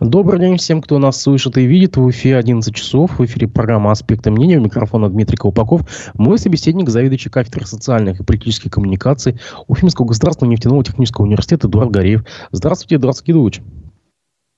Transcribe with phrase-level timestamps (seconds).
[0.00, 1.96] Добрый день всем, кто нас слышит и видит.
[1.96, 3.20] В эфире 11 часов.
[3.20, 4.58] В эфире программа «Аспекты мнения».
[4.58, 5.82] У микрофона Дмитрий Колпаков.
[6.14, 9.38] Мой собеседник, заведующий кафедрой социальных и политических коммуникаций
[9.68, 12.24] Уфимского государственного нефтяного технического университета Эдуард Гореев.
[12.50, 13.62] Здравствуйте, Эдуард Скидович.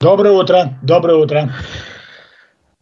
[0.01, 0.79] Доброе утро.
[0.81, 1.51] Доброе утро.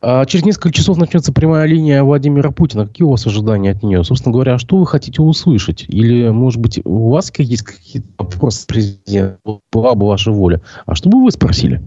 [0.02, 2.88] А, через несколько часов начнется прямая линия Владимира Путина.
[2.88, 4.02] Какие у вас ожидания от нее?
[4.06, 5.84] Собственно говоря, что вы хотите услышать?
[5.90, 9.60] Или, может быть, у вас есть какие-то вопросы президенту?
[9.74, 10.62] Была бы ваша воля.
[10.86, 11.84] А что бы вы спросили?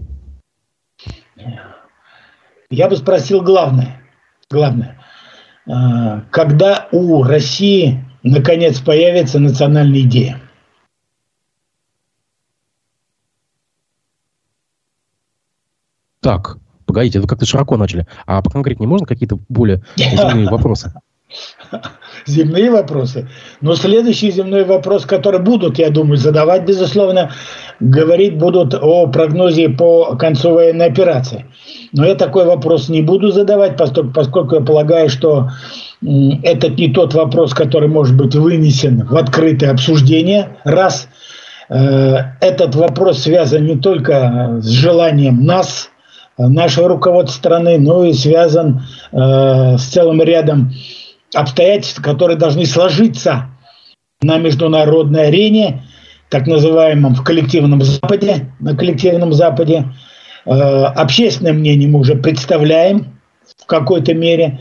[2.69, 4.01] Я бы спросил главное.
[4.49, 4.99] Главное.
[5.67, 10.39] А, когда у России наконец появится национальная идея?
[16.19, 18.05] Так, погодите, вы как-то широко начали.
[18.25, 19.83] А поконкретнее можно какие-то более
[20.51, 20.93] вопросы?
[22.25, 23.27] Земные вопросы.
[23.61, 27.31] Но следующий земной вопрос, который будут, я думаю, задавать, безусловно,
[27.79, 31.45] говорить будут о прогнозе по концу военной операции.
[31.93, 35.49] Но я такой вопрос не буду задавать, поскольку, поскольку я полагаю, что
[36.01, 40.57] этот не тот вопрос, который может быть вынесен в открытое обсуждение.
[40.63, 41.09] Раз
[41.69, 45.89] э, этот вопрос связан не только с желанием нас,
[46.37, 48.81] нашего руководства страны, но и связан
[49.11, 50.71] э, с целым рядом
[51.33, 53.49] обстоятельств, которые должны сложиться
[54.21, 55.83] на международной арене,
[56.29, 59.85] так называемом в коллективном Западе, на коллективном Западе.
[60.45, 63.19] Э, общественное мнение мы уже представляем
[63.57, 64.59] в какой-то мере.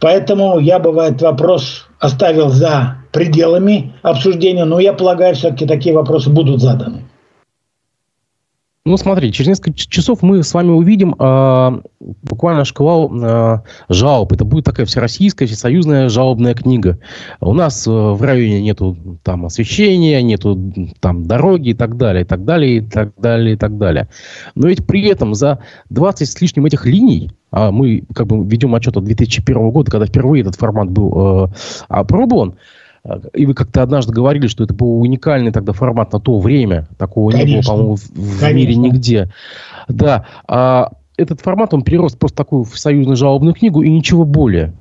[0.00, 6.30] Поэтому я бы этот вопрос оставил за пределами обсуждения, но я полагаю, все-таки такие вопросы
[6.30, 7.04] будут заданы.
[8.86, 11.80] Ну, смотри, через несколько часов мы с вами увидим э,
[12.20, 14.32] буквально шквал э, жалоб.
[14.32, 16.98] Это будет такая всероссийская, всесоюзная жалобная книга.
[17.40, 20.60] У нас э, в районе нету там освещения, нету
[21.00, 24.10] там дороги и так далее, и так далее, и так далее, и так далее.
[24.54, 28.74] Но ведь при этом за 20 с лишним этих линий, а мы как бы ведем
[28.74, 31.48] отчет от 2001 года, когда впервые этот формат был э,
[31.88, 32.56] опробован,
[33.34, 36.88] и вы как-то однажды говорили, что это был уникальный тогда формат на то время.
[36.96, 37.50] Такого Конечно.
[37.50, 39.30] не было, по-моему, в, в мире нигде.
[39.88, 40.26] Да.
[40.48, 44.72] А этот формат, он перерос просто такую в союзную жалобную книгу и ничего более.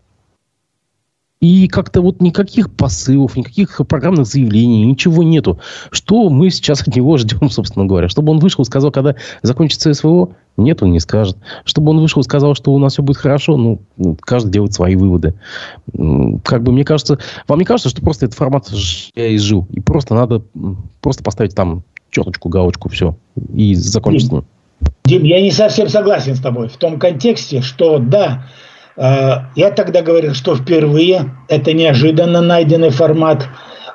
[1.43, 5.59] И как-то вот никаких посылов, никаких программных заявлений, ничего нету.
[5.91, 8.07] Что мы сейчас от него ждем, собственно говоря?
[8.07, 10.29] Чтобы он вышел и сказал, когда закончится СВО?
[10.55, 11.35] Нет, он не скажет.
[11.65, 13.81] Чтобы он вышел и сказал, что у нас все будет хорошо, ну,
[14.21, 15.33] каждый делает свои выводы.
[16.45, 18.71] Как бы мне кажется, вам не кажется, что просто этот формат
[19.13, 19.67] я изжил?
[19.71, 20.43] И просто надо
[21.01, 23.17] просто поставить там четочку, галочку, все.
[23.53, 24.31] И закончить
[25.03, 28.45] Дим, я не совсем согласен с тобой в том контексте, что да,
[28.95, 33.47] я тогда говорил, что впервые это неожиданно найденный формат.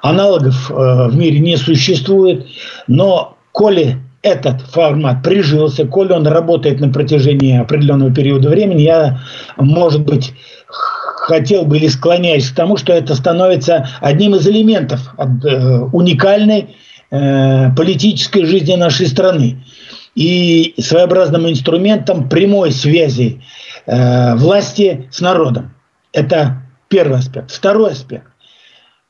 [0.03, 2.47] Аналогов э, в мире не существует.
[2.87, 9.21] Но коли этот формат прижился, коли он работает на протяжении определенного периода времени, я,
[9.57, 10.33] может быть,
[10.67, 16.77] хотел бы или склоняюсь к тому, что это становится одним из элементов э, уникальной
[17.11, 19.65] политической жизни нашей страны
[20.15, 23.41] и своеобразным инструментом прямой связи
[23.89, 25.75] Э, власти с народом.
[26.13, 27.51] Это первый аспект.
[27.51, 28.27] Второй аспект.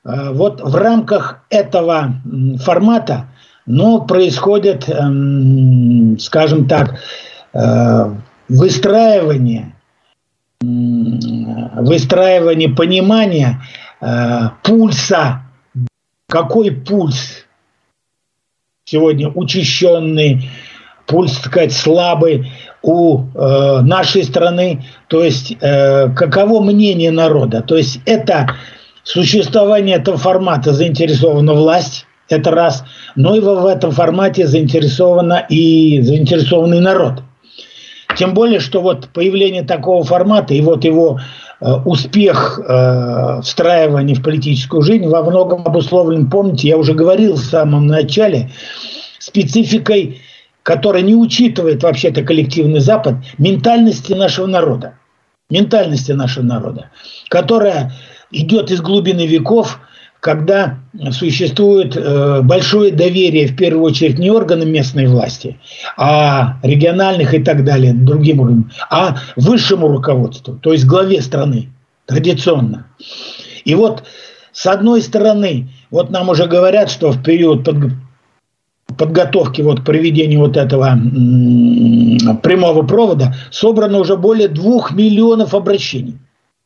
[0.04, 2.14] Э, вот в рамках этого
[2.60, 3.26] формата
[3.66, 7.00] но происходит, эм, скажем так,
[7.52, 8.14] э,
[8.48, 9.74] выстраивание,
[10.62, 13.60] выстраивание понимания
[14.62, 15.42] пульса.
[16.30, 17.44] Какой пульс
[18.84, 20.50] сегодня учащенный,
[21.06, 22.50] пульс, так сказать, слабый,
[22.88, 27.60] у э, нашей страны, то есть э, каково мнение народа.
[27.60, 28.48] То есть это
[29.02, 32.84] существование этого формата заинтересована власть, это раз,
[33.14, 37.22] но и в этом формате заинтересована и заинтересованный народ.
[38.16, 41.20] Тем более, что вот появление такого формата и вот его
[41.60, 47.44] э, успех э, встраивания в политическую жизнь во многом обусловлен, помните, я уже говорил в
[47.44, 48.50] самом начале,
[49.18, 50.22] спецификой
[50.68, 54.98] которая не учитывает вообще-то коллективный Запад, ментальности нашего народа.
[55.48, 56.90] Ментальности нашего народа,
[57.30, 57.94] которая
[58.30, 59.80] идет из глубины веков,
[60.20, 60.80] когда
[61.10, 65.58] существует э, большое доверие, в первую очередь, не органам местной власти,
[65.96, 71.70] а региональных и так далее, другим уровням, а высшему руководству, то есть главе страны,
[72.04, 72.88] традиционно.
[73.64, 74.04] И вот,
[74.52, 77.64] с одной стороны, вот нам уже говорят, что в период
[78.98, 80.98] подготовки вот к проведению вот этого
[82.42, 86.18] прямого провода собрано уже более двух миллионов обращений.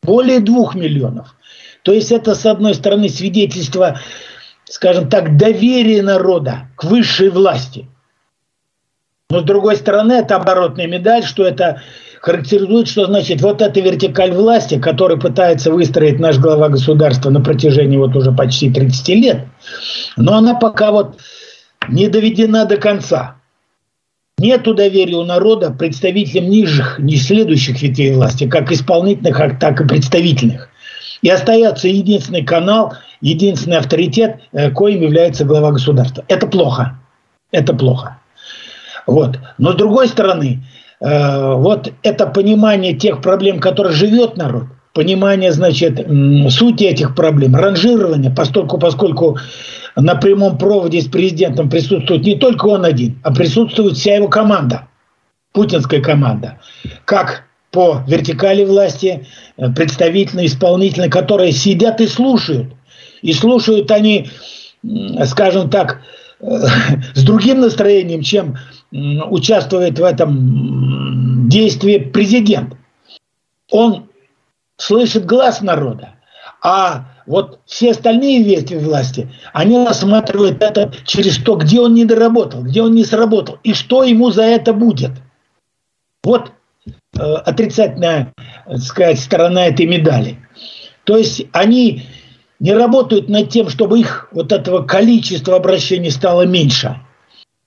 [0.02, 1.36] Более двух миллионов.
[1.82, 4.00] То есть это, с одной стороны, свидетельство,
[4.64, 7.86] скажем так, доверия народа к высшей власти.
[9.30, 11.82] Но с другой стороны, это оборотная медаль, что это
[12.20, 17.96] характеризует, что значит вот эта вертикаль власти, которую пытается выстроить наш глава государства на протяжении
[17.96, 19.46] вот уже почти 30 лет,
[20.16, 21.18] но она пока вот
[21.88, 23.36] не доведена до конца.
[24.38, 30.68] Нет доверия у народа представителям нижних, не следующих ветвей власти, как исполнительных, так и представительных.
[31.22, 36.24] И остается единственный канал, единственный авторитет, э, коим является глава государства.
[36.26, 36.98] Это плохо.
[37.52, 38.18] Это плохо.
[39.06, 39.38] Вот.
[39.58, 40.64] Но с другой стороны,
[41.00, 46.06] э, вот это понимание тех проблем, которые живет народ, понимание, значит,
[46.50, 49.38] сути этих проблем, ранжирование, поскольку, поскольку
[49.96, 54.88] на прямом проводе с президентом присутствует не только он один, а присутствует вся его команда,
[55.52, 56.58] путинская команда.
[57.04, 62.74] Как по вертикали власти, э, представительные, исполнительные, которые сидят и слушают.
[63.22, 64.30] И слушают они,
[65.24, 66.02] скажем так,
[66.40, 66.44] э,
[67.14, 68.56] с другим настроением, чем
[68.92, 72.74] участвует в этом действии президент.
[73.70, 74.04] Он
[74.76, 76.14] слышит глаз народа,
[76.62, 82.62] а вот все остальные ветви власти, они рассматривают это через то, где он не доработал,
[82.62, 85.10] где он не сработал, и что ему за это будет.
[86.24, 86.52] Вот
[87.18, 88.32] э, отрицательная,
[88.66, 90.38] так сказать, сторона этой медали.
[91.04, 92.04] То есть они
[92.60, 97.00] не работают над тем, чтобы их вот этого количества обращений стало меньше–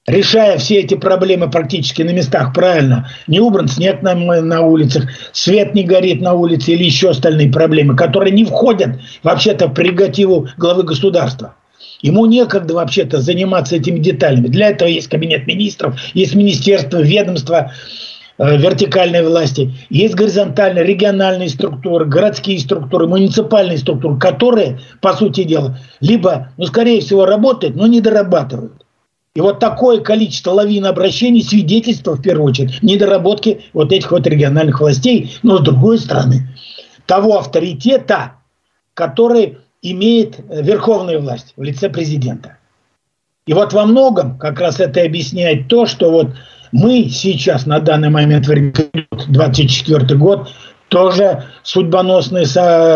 [0.07, 5.73] решая все эти проблемы практически на местах правильно, не убран снег на, на улицах, свет
[5.73, 10.83] не горит на улице или еще остальные проблемы, которые не входят вообще-то в прерогативу главы
[10.83, 11.55] государства.
[12.01, 14.47] Ему некогда вообще-то заниматься этими деталями.
[14.47, 17.71] Для этого есть кабинет министров, есть министерство, ведомство
[18.37, 25.79] э, вертикальной власти, есть горизонтальные, региональные структуры, городские структуры, муниципальные структуры, которые, по сути дела,
[25.99, 28.84] либо, ну, скорее всего, работают, но не дорабатывают.
[29.35, 34.79] И вот такое количество лавин обращений свидетельство, в первую очередь, недоработки вот этих вот региональных
[34.79, 36.47] властей, но с другой стороны,
[37.05, 38.35] того авторитета,
[38.93, 42.57] который имеет верховная власть в лице президента.
[43.45, 46.29] И вот во многом как раз это объясняет то, что вот
[46.71, 48.73] мы сейчас на данный момент времени,
[49.27, 50.49] 24 год,
[50.87, 52.45] тоже судьбоносные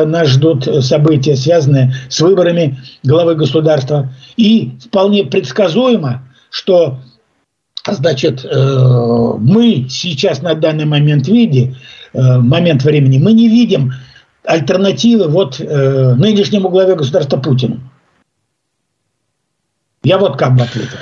[0.06, 4.10] нас ждут события, связанные с выборами главы государства.
[4.38, 7.00] И вполне предсказуемо что
[7.88, 11.76] значит, э, мы сейчас на данный момент виде,
[12.14, 13.94] э, момент времени, мы не видим
[14.44, 17.80] альтернативы вот э, нынешнему главе государства Путину.
[20.04, 20.98] Я вот как бы ответил.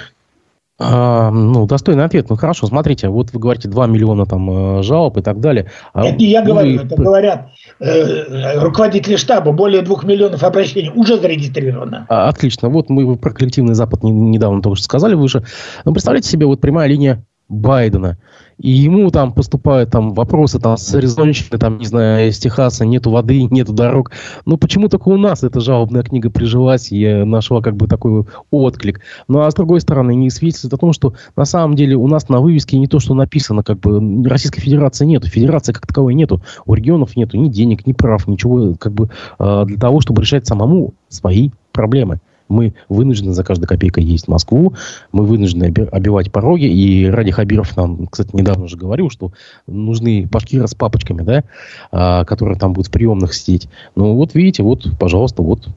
[0.80, 2.30] А, ну, достойный ответ.
[2.30, 5.72] Ну, хорошо, смотрите, вот вы говорите 2 миллиона там э, жалоб и так далее.
[5.94, 9.52] А это не я говорю, это говорят э, руководители штаба.
[9.52, 12.06] Более 2 миллионов обращений уже зарегистрировано.
[12.10, 12.70] А, отлично.
[12.70, 15.44] Вот мы про коллективный Запад недавно только что сказали выше.
[15.84, 18.18] Ну, представляете себе, вот прямая линия Байдена–
[18.60, 23.12] и ему там поступают там вопросы там с Аризонщины, там, не знаю, из Техаса, нету
[23.12, 24.12] воды, нету дорог.
[24.46, 29.02] Ну, почему только у нас эта жалобная книга прижилась и нашла как бы такой отклик.
[29.28, 32.30] Ну, а с другой стороны, не свидетельствует о том, что на самом деле у нас
[32.30, 36.42] на вывеске не то, что написано, как бы Российской Федерации нету, Федерации как таковой нету,
[36.66, 40.48] у регионов нету ни денег, ни прав, ничего как бы а, для того, чтобы решать
[40.48, 42.20] самому свои проблемы.
[42.50, 44.74] Мы вынуждены за каждой копейкой в Москву,
[45.12, 49.32] мы вынуждены обивать пороги, и Ради Хабиров нам, кстати, недавно уже говорил, что
[49.68, 51.44] нужны башкиры с папочками, да,
[51.92, 53.70] а, которые там будут в приемных сидеть.
[53.96, 55.68] Ну, вот видите, вот, пожалуйста, вот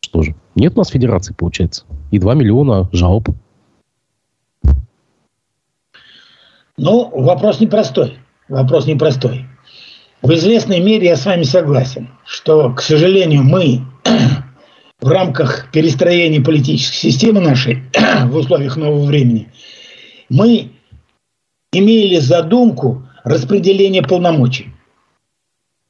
[0.00, 0.34] что же.
[0.54, 1.84] Нет у нас федерации, получается.
[2.10, 3.28] И 2 миллиона жалоб.
[6.76, 8.18] Ну, вопрос непростой.
[8.48, 9.46] Вопрос непростой.
[10.22, 13.82] В известной мере я с вами согласен, что, к сожалению, мы
[15.00, 17.82] в рамках перестроения политической системы нашей
[18.26, 19.48] в условиях нового времени,
[20.28, 20.70] мы
[21.72, 24.72] имели задумку распределения полномочий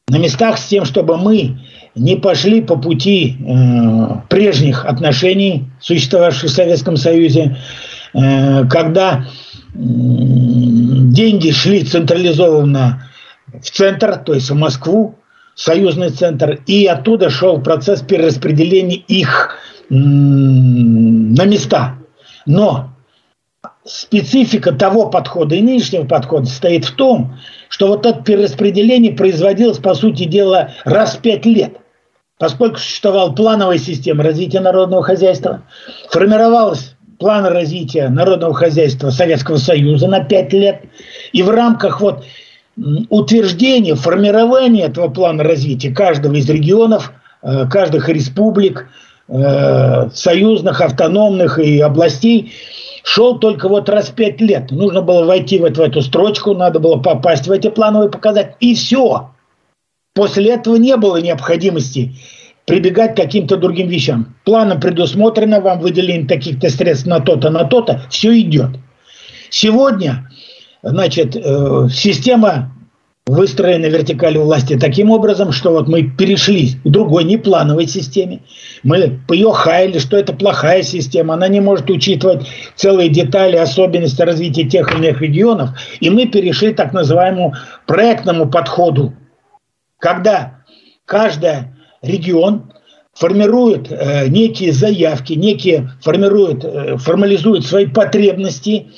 [0.09, 1.61] на местах с тем, чтобы мы
[1.95, 7.57] не пошли по пути э, прежних отношений, существовавших в Советском Союзе,
[8.13, 9.25] э, когда э,
[9.75, 13.09] деньги шли централизованно
[13.63, 15.17] в центр, то есть в Москву,
[15.61, 19.57] союзный центр, и оттуда шел процесс перераспределения их
[19.91, 21.97] на места.
[22.47, 22.89] Но
[23.85, 27.37] специфика того подхода и нынешнего подхода состоит в том,
[27.69, 31.77] что вот это перераспределение производилось, по сути дела, раз в пять лет.
[32.39, 35.65] Поскольку существовала плановая система развития народного хозяйства,
[36.09, 40.85] формировалась план развития народного хозяйства Советского Союза на пять лет,
[41.33, 42.25] и в рамках вот
[42.77, 47.13] утверждение, формирование этого плана развития каждого из регионов,
[47.43, 48.89] э, каждых республик,
[49.29, 52.53] э, союзных, автономных и областей,
[53.03, 54.71] шел только вот раз в пять лет.
[54.71, 58.75] Нужно было войти вот в эту строчку, надо было попасть в эти плановые показатели, и
[58.75, 59.31] все.
[60.15, 62.13] После этого не было необходимости
[62.67, 64.35] прибегать к каким-то другим вещам.
[64.45, 68.71] Планом предусмотрено, вам выделение таких-то средств на то-то, на то-то, все идет.
[69.51, 70.30] Сегодня,
[70.83, 72.73] значит, э, система
[73.27, 78.41] выстроена вертикаль власти таким образом, что вот мы перешли к другой неплановой системе.
[78.83, 84.65] Мы ее хаяли, что это плохая система, она не может учитывать целые детали, особенности развития
[84.65, 85.71] тех или иных регионов.
[86.01, 87.55] И мы перешли к так называемому
[87.87, 89.15] проектному подходу,
[89.99, 90.65] когда
[91.05, 91.69] каждый
[92.03, 92.73] регион
[93.15, 98.89] формирует э, некие заявки, некие формирует, э, формализует свои потребности,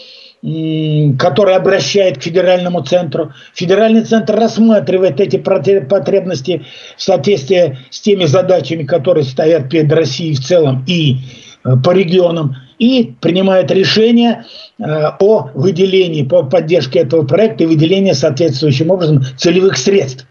[0.42, 3.32] который обращает к федеральному центру.
[3.54, 6.64] Федеральный центр рассматривает эти потребности
[6.96, 11.18] в соответствии с теми задачами, которые стоят перед Россией в целом и
[11.64, 14.44] э, по регионам, и принимает решение
[14.80, 20.26] э, о выделении, по поддержке этого проекта и выделении соответствующим образом целевых средств.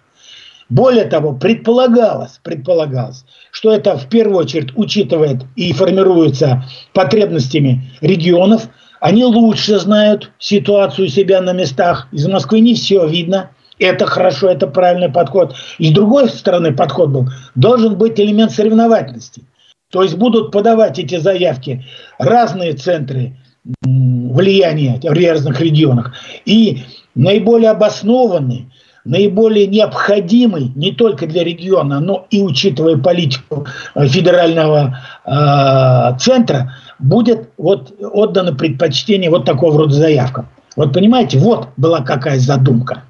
[0.68, 8.68] Более того, предполагалось, предполагалось, что это в первую очередь учитывает и формируется потребностями регионов–
[9.02, 12.08] они лучше знают ситуацию себя на местах.
[12.12, 13.50] Из Москвы не все видно.
[13.80, 15.56] Это хорошо, это правильный подход.
[15.80, 19.42] И с другой стороны подход был, должен быть элемент соревновательности.
[19.90, 21.84] То есть будут подавать эти заявки
[22.20, 23.36] разные центры
[23.82, 26.14] влияния в разных регионах.
[26.46, 26.84] И
[27.16, 28.70] наиболее обоснованный,
[29.04, 33.66] наиболее необходимый не только для региона, но и учитывая политику
[33.96, 40.48] э, федерального э, центра, будет вот отдано предпочтение вот такого рода заявкам.
[40.76, 43.04] Вот понимаете, вот была какая задумка.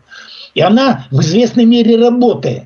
[0.55, 2.65] И она в известной мере работает.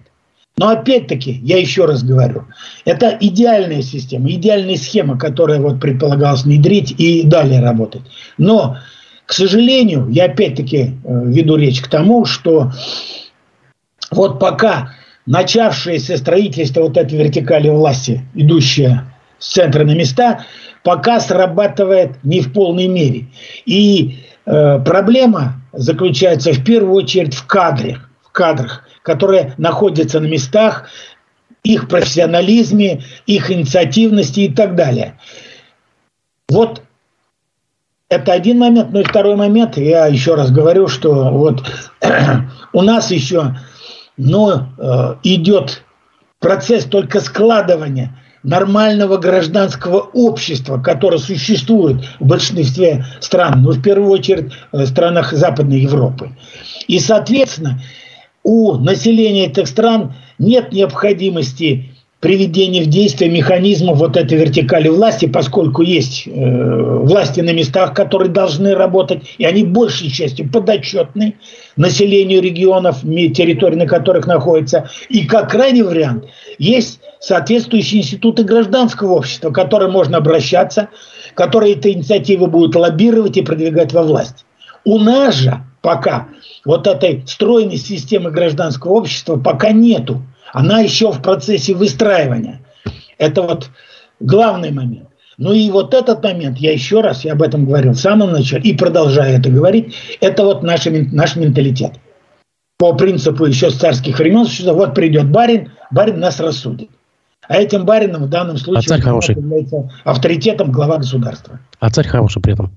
[0.58, 2.46] Но опять-таки, я еще раз говорю,
[2.86, 8.04] это идеальная система, идеальная схема, которая вот предполагалась внедрить и далее работать.
[8.38, 8.78] Но,
[9.26, 12.72] к сожалению, я опять-таки э, веду речь к тому, что
[14.12, 14.94] вот пока
[15.26, 19.04] начавшееся строительство вот этой вертикали власти, идущее
[19.40, 20.46] с центра на места,
[20.86, 23.26] пока срабатывает не в полной мере.
[23.66, 30.88] И э, проблема заключается в первую очередь в кадрах, в кадрах, которые находятся на местах,
[31.64, 35.20] их профессионализме, их инициативности и так далее.
[36.50, 36.84] Вот
[38.08, 38.92] это один момент.
[38.92, 41.64] Ну и второй момент, я еще раз говорю, что вот
[42.74, 43.58] у нас еще
[44.18, 45.82] ну, э, идет
[46.40, 54.54] процесс только складывания нормального гражданского общества, которое существует в большинстве стран, но в первую очередь
[54.72, 56.30] в странах Западной Европы.
[56.88, 57.82] И, соответственно,
[58.44, 65.84] у населения этих стран нет необходимости приведения в действие механизмов вот этой вертикали власти, поскольку
[65.84, 71.36] есть э, власти на местах, которые должны работать, и они большей частью подотчетны
[71.76, 74.90] населению регионов, территорий, на которых находятся.
[75.10, 76.26] И как крайний вариант,
[76.58, 80.90] есть соответствующие институты гражданского общества, к которым можно обращаться,
[81.34, 84.46] которые эти инициативы будут лоббировать и продвигать во власть.
[84.84, 86.28] У нас же пока
[86.66, 90.22] вот этой стройной системы гражданского общества пока нету.
[90.54, 92.62] Она еще в процессе выстраивания.
[93.18, 93.72] Это вот
[94.20, 95.10] главный момент.
[95.38, 98.62] Ну и вот этот момент, я еще раз, я об этом говорил в самом начале
[98.70, 101.94] и продолжаю это говорить, это вот наш, наш менталитет.
[102.78, 106.90] По принципу еще с царских времен, что вот придет барин, барин нас рассудит.
[107.48, 109.36] А этим барином в данном случае а царь хороший.
[109.36, 111.60] является авторитетом глава государства.
[111.80, 112.72] А царь хороший при этом.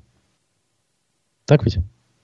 [1.46, 1.78] Так ведь?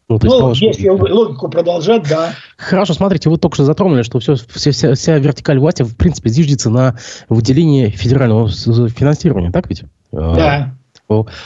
[0.07, 2.35] Ну, ну сказал, если логику продолжать, да.
[2.59, 6.29] Хорошо, смотрите, вы только что затронули, что все, вся, вся, вся вертикаль власти, в принципе,
[6.29, 6.99] зиждется на
[7.31, 9.85] выделении федерального финансирования, так ведь?
[10.13, 10.75] Да.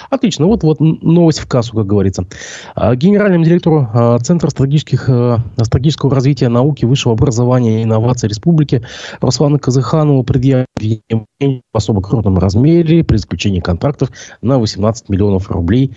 [0.08, 0.46] Отлично.
[0.46, 2.24] Вот, вот новость в кассу, как говорится.
[2.76, 8.82] А, генеральному директору а, Центра стратегических, а, стратегического развития науки, высшего образования и инноваций Республики
[9.20, 11.02] Руслану Казаханову предъявили
[11.40, 14.10] в особо крупном размере при заключении контрактов
[14.42, 15.92] на 18 миллионов рублей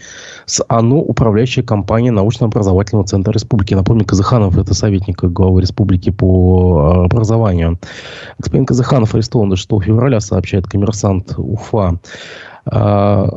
[0.45, 3.75] с ОНО, управляющая компания научно-образовательного центра Республики.
[3.75, 7.79] Напомню, Казаханов– это советник главы Республики по образованию.
[8.39, 11.99] Господин Казаханов арестован до 6 февраля, сообщает коммерсант УФА.
[12.65, 13.27] А,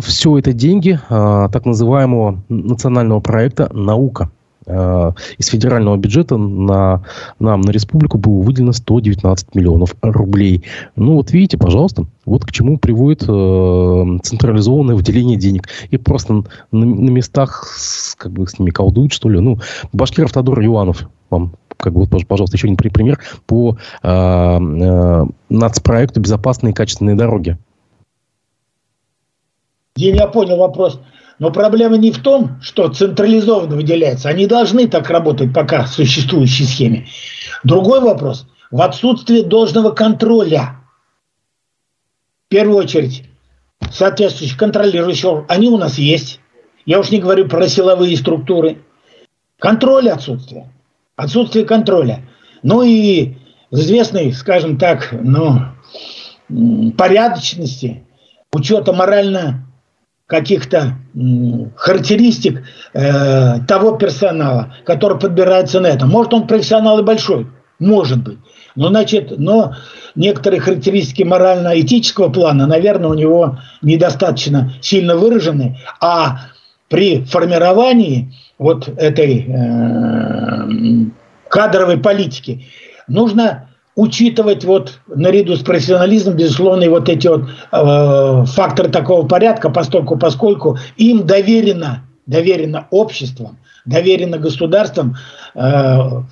[0.00, 4.30] Все это деньги а, так называемого национального проекта «Наука».
[4.66, 7.02] А, из федерального бюджета на,
[7.38, 10.64] нам, на республику, было выделено 119 миллионов рублей.
[10.96, 15.68] Ну, вот видите, пожалуйста, вот к чему приводит э, централизованное выделение денег.
[15.90, 19.40] И просто на, на местах с, как бы с ними колдуют, что ли.
[19.40, 19.58] Ну,
[19.92, 26.20] Башкиров Тодор Юанов вам как бы, вот, пожалуйста, еще один пример по э, э, нацпроекту
[26.20, 27.56] «Безопасные и качественные дороги».
[29.96, 31.00] Я не понял вопрос.
[31.38, 34.28] Но проблема не в том, что централизованно выделяется.
[34.28, 37.06] Они должны так работать пока в существующей схеме.
[37.64, 40.76] Другой вопрос– в отсутствии должного контроля.
[42.46, 43.24] В первую очередь,
[43.90, 46.40] соответствующих контролирующих, они у нас есть.
[46.86, 48.82] Я уж не говорю про силовые структуры.
[49.58, 50.72] Контроль отсутствие.
[51.16, 52.28] Отсутствие контроля.
[52.62, 53.36] Ну и
[53.70, 55.62] известной, скажем так, ну,
[56.96, 58.04] порядочности,
[58.52, 59.69] учета морально
[60.30, 60.94] каких-то
[61.74, 62.62] характеристик
[62.94, 66.06] э, того персонала, который подбирается на это.
[66.06, 67.48] Может, он профессионал и большой,
[67.80, 68.38] может быть.
[68.76, 69.74] Но, значит, но
[70.14, 76.42] некоторые характеристики морально-этического плана, наверное, у него недостаточно сильно выражены, а
[76.88, 81.06] при формировании вот этой э,
[81.48, 82.66] кадровой политики
[83.08, 83.69] нужно
[84.00, 90.16] учитывать вот наряду с профессионализмом, безусловно, и вот эти вот э, факторы такого порядка, постольку,
[90.16, 95.16] поскольку им доверено, доверено обществом, доверено государством
[95.54, 96.22] э,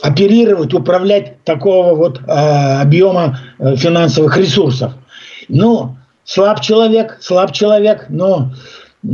[0.00, 4.92] оперировать, управлять такого вот э, объема э, финансовых ресурсов.
[5.48, 8.52] Ну, слаб человек, слаб человек, но
[9.02, 9.08] э,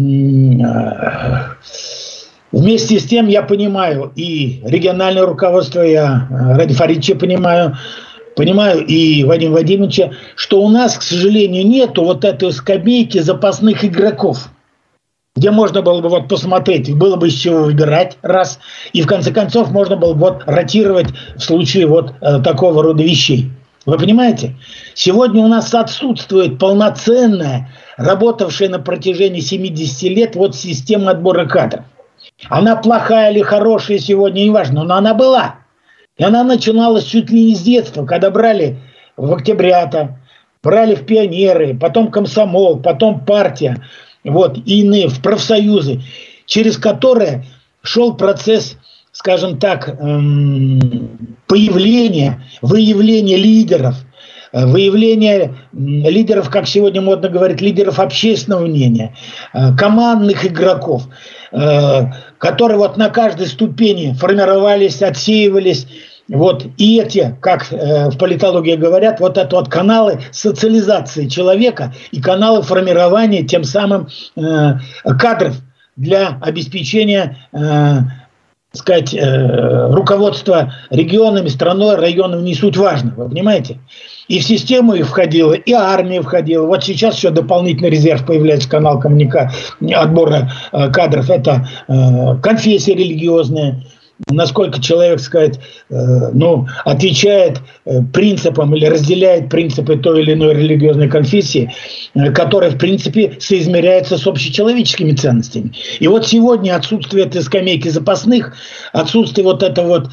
[2.50, 7.76] Вместе с тем я понимаю и региональное руководство, я э, Ради Фаридовича понимаю,
[8.36, 14.48] понимаю и Вадим Вадимовича, что у нас, к сожалению, нету вот этой скамейки запасных игроков,
[15.36, 18.60] где можно было бы вот посмотреть, было бы из чего выбирать, раз,
[18.94, 23.02] и в конце концов можно было бы вот ротировать в случае вот э, такого рода
[23.02, 23.50] вещей.
[23.84, 24.54] Вы понимаете?
[24.94, 31.84] Сегодня у нас отсутствует полноценная, работавшая на протяжении 70 лет вот система отбора кадров.
[32.46, 35.56] Она плохая или хорошая сегодня, неважно, но она была.
[36.16, 38.78] И она начиналась чуть ли не с детства, когда брали
[39.16, 40.18] в октябрята,
[40.62, 43.84] брали в пионеры, потом комсомол, потом партия,
[44.24, 46.00] вот, и иные, в профсоюзы,
[46.46, 47.44] через которые
[47.82, 48.76] шел процесс,
[49.12, 51.10] скажем так, эм,
[51.46, 53.96] появления, выявления лидеров,
[54.52, 59.14] э, выявление лидеров, как сегодня модно говорить, лидеров общественного мнения,
[59.52, 61.04] э, командных игроков.
[62.38, 65.86] Которые вот на каждой ступени формировались, отсеивались.
[66.28, 72.20] Вот, и эти, как э, в политологии говорят, вот это вот каналы социализации человека и
[72.20, 74.74] каналы формирования тем самым э,
[75.18, 75.56] кадров
[75.96, 77.98] для обеспечения э,
[78.72, 83.78] сказать, э, руководства регионами, страной, районом не суть важно, вы понимаете?
[84.28, 86.66] И в систему их входила, и армия входила.
[86.66, 89.50] Вот сейчас еще дополнительный резерв появляется, канал коммуника...
[89.94, 91.30] отбора э, кадров.
[91.30, 93.82] Это э, конфессия религиозная,
[94.26, 101.08] насколько человек, сказать, э, ну, отвечает э, принципам или разделяет принципы той или иной религиозной
[101.08, 101.72] конфессии,
[102.14, 105.72] э, которая, в принципе, соизмеряется с общечеловеческими ценностями.
[106.00, 108.56] И вот сегодня отсутствие этой скамейки запасных,
[108.92, 110.10] отсутствие вот этого вот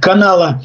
[0.00, 0.62] канала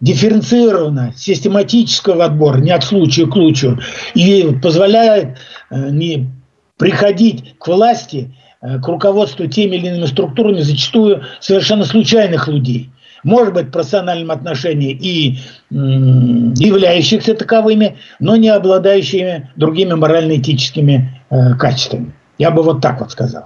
[0.00, 3.80] дифференцированно, систематического отбора, не от случая к случаю,
[4.14, 5.38] и позволяет
[5.70, 6.30] не
[6.78, 12.90] приходить к власти к руководству теми или иными структурами зачастую совершенно случайных людей.
[13.24, 15.38] Может быть, в профессиональном отношении и
[15.70, 22.12] являющихся таковыми, но не обладающими другими морально-этическими э, качествами.
[22.38, 23.44] Я бы вот так вот сказал.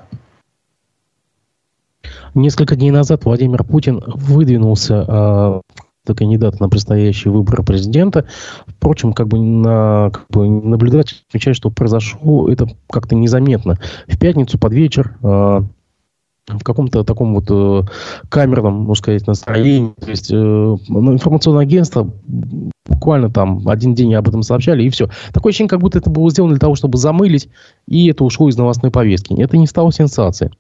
[2.35, 5.61] Несколько дней назад Владимир Путин выдвинулся э,
[6.15, 8.27] кандидата на предстоящие выборы президента.
[8.67, 13.79] Впрочем, как бы, на, как бы наблюдатель отмечает, что произошло это как-то незаметно.
[14.09, 15.63] В пятницу под вечер э,
[16.49, 17.83] в каком-то таком вот э,
[18.29, 19.93] камерном, можно сказать, настроении.
[20.01, 22.11] То есть э, ну, информационное агентство
[22.89, 25.09] буквально там один день об этом сообщали, и все.
[25.33, 27.49] Такое ощущение, как будто это было сделано для того, чтобы замылить,
[27.89, 29.35] и это ушло из новостной повестки.
[29.41, 30.53] Это не стало сенсацией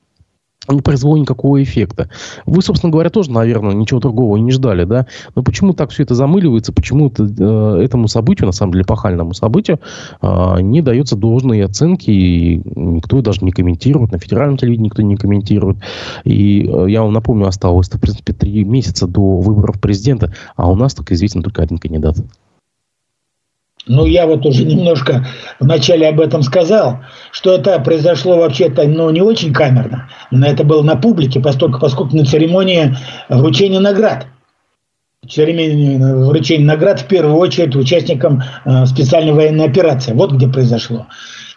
[0.74, 2.09] не произвело никакого эффекта.
[2.46, 5.07] Вы, собственно говоря, тоже, наверное, ничего другого не ждали, да?
[5.35, 9.35] Но почему так все это замыливается, почему это, э, этому событию, на самом деле, пахальному
[9.35, 9.81] событию,
[10.22, 15.16] э, не дается должной оценки, и никто даже не комментирует, на федеральном телевидении никто не
[15.16, 15.79] комментирует.
[16.24, 20.76] И э, я вам напомню, осталось, в принципе, три месяца до выборов президента, а у
[20.76, 22.16] нас только известен только один кандидат.
[23.88, 25.25] Ну, я вот уже немножко
[25.61, 30.83] вначале об этом сказал, что это произошло вообще-то ну, не очень камерно, но это было
[30.83, 32.96] на публике, поскольку, поскольку на церемонии
[33.29, 34.27] вручения наград.
[35.29, 40.12] Церемонии вручения наград в первую очередь участникам э, специальной военной операции.
[40.12, 41.07] Вот где произошло.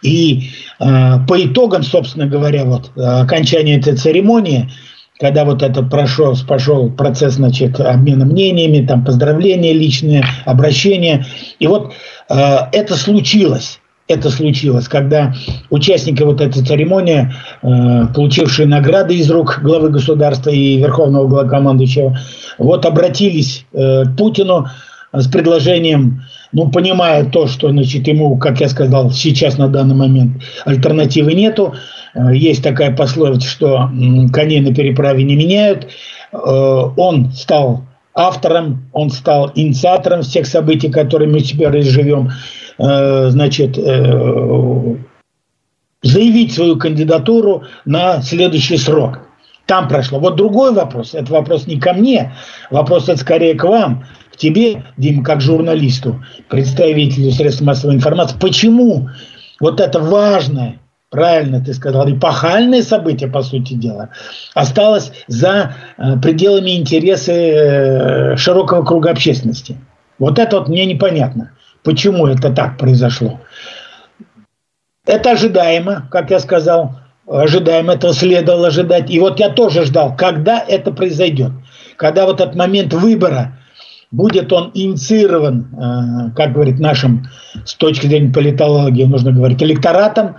[0.02, 0.84] И э,
[1.26, 4.70] по итогам, собственно говоря, вот окончания этой церемонии,
[5.20, 11.26] когда вот это прошел, пошел процесс, значит, обмена мнениями, там поздравления личные, обращения.
[11.58, 11.92] И вот
[12.30, 13.80] Э, это случилось.
[14.08, 15.32] это случилось, когда
[15.70, 22.18] участники вот этой церемонии, э, получившие награды из рук главы государства и верховного главкомандующего,
[22.58, 24.66] вот обратились э, к Путину
[25.12, 30.42] с предложением, ну, понимая то, что, значит, ему, как я сказал, сейчас на данный момент
[30.64, 31.74] альтернативы нету,
[32.14, 33.90] э, есть такая пословица, что
[34.32, 35.88] коней на переправе не меняют,
[36.32, 42.30] э, он стал автором, он стал инициатором всех событий, которые мы теперь изживем,
[42.78, 43.76] э, значит,
[46.02, 49.20] заявить свою кандидатуру на следующий срок.
[49.66, 50.18] Там прошло.
[50.18, 52.32] Вот другой вопрос, это вопрос не ко мне,
[52.70, 54.04] вопрос это скорее к вам,
[54.40, 58.36] тебе, Дима, как журналисту, представителю средств массовой информации.
[58.40, 59.10] Почему
[59.60, 64.10] вот это важное правильно ты сказал, эпохальное событие, по сути дела,
[64.54, 69.76] осталось за э, пределами интереса э, широкого круга общественности.
[70.18, 73.40] Вот это вот мне непонятно, почему это так произошло.
[75.04, 79.10] Это ожидаемо, как я сказал, ожидаемо, это следовало ожидать.
[79.10, 81.50] И вот я тоже ждал, когда это произойдет.
[81.96, 83.58] Когда вот этот момент выбора,
[84.10, 87.26] будет он инициирован, э, как говорит нашим,
[87.64, 90.36] с точки зрения политологии, нужно говорить, электоратом,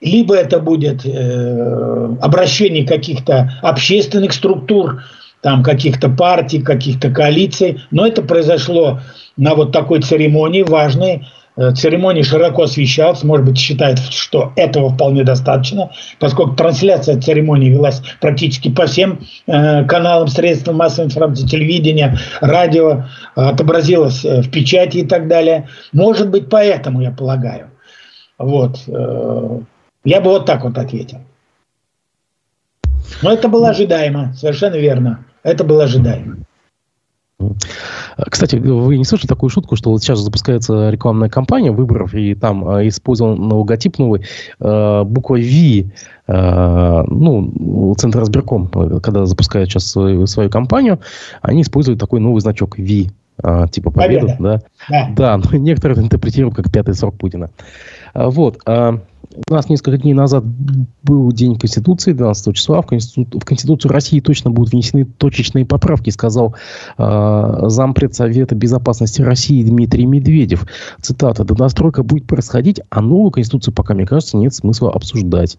[0.00, 5.02] либо это будет э, обращение каких-то общественных структур,
[5.40, 9.00] там каких-то партий, каких-то коалиций, но это произошло
[9.36, 15.24] на вот такой церемонии важной, э, церемония широко освещалась, может быть, считает, что этого вполне
[15.24, 23.04] достаточно, поскольку трансляция церемонии велась практически по всем э, каналам средств массовой информации, телевидения, радио,
[23.34, 25.68] отобразилась э, в печати и так далее.
[25.92, 27.70] Может быть, поэтому, я полагаю.
[28.38, 28.78] Вот.
[28.88, 29.60] Э,
[30.04, 31.18] я бы вот так вот ответил.
[33.22, 35.24] Но это было ожидаемо, совершенно верно.
[35.42, 36.38] Это было ожидаемо.
[38.30, 42.68] Кстати, вы не слышали такую шутку, что вот сейчас запускается рекламная кампания выборов, и там
[42.68, 44.22] э, использован логотип новый,
[44.60, 45.90] э, буква V,
[46.26, 51.00] э, ну, Центр разбирком, когда запускают сейчас свою, свою кампанию,
[51.40, 53.06] они используют такой новый значок V,
[53.42, 54.60] э, типа победу, Победа.
[54.88, 55.08] да?
[55.16, 57.50] Да, да но некоторые это интерпретируют как пятый срок Путина.
[58.14, 58.58] Вот.
[59.34, 60.44] У нас несколько дней назад
[61.02, 62.82] был День Конституции, 12 числа.
[62.82, 66.54] В Конституцию, в Конституцию России точно будут внесены точечные поправки, сказал
[66.98, 70.66] э, зампред Совета Безопасности России Дмитрий Медведев.
[71.00, 71.44] Цитата.
[71.44, 75.58] «Донастройка будет происходить, а новую Конституцию пока, мне кажется, нет смысла обсуждать».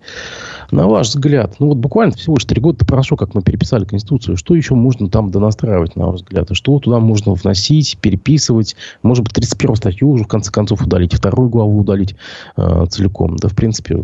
[0.69, 4.37] На ваш взгляд, ну вот буквально всего лишь три года прошло, как мы переписали Конституцию.
[4.37, 6.49] Что еще можно там донастраивать, на ваш взгляд?
[6.51, 8.75] Что туда можно вносить, переписывать?
[9.01, 12.15] Может быть, 31 статью уже в конце концов удалить, вторую главу удалить
[12.55, 13.35] э, целиком?
[13.37, 14.03] Да, в принципе,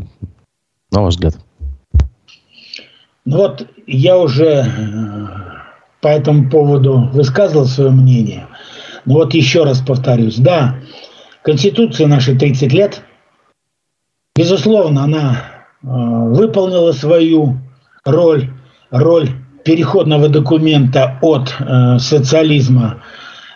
[0.90, 1.38] на ваш взгляд?
[3.26, 4.66] Ну вот я уже э,
[6.00, 8.48] по этому поводу высказывал свое мнение.
[9.04, 10.38] Но вот еще раз повторюсь.
[10.38, 10.78] Да,
[11.44, 13.02] Конституция нашей 30 лет.
[14.34, 17.58] Безусловно, она э, выполнила свою
[18.06, 18.54] роль,
[18.92, 19.30] роль
[19.66, 23.04] переходного документа от э, социализма,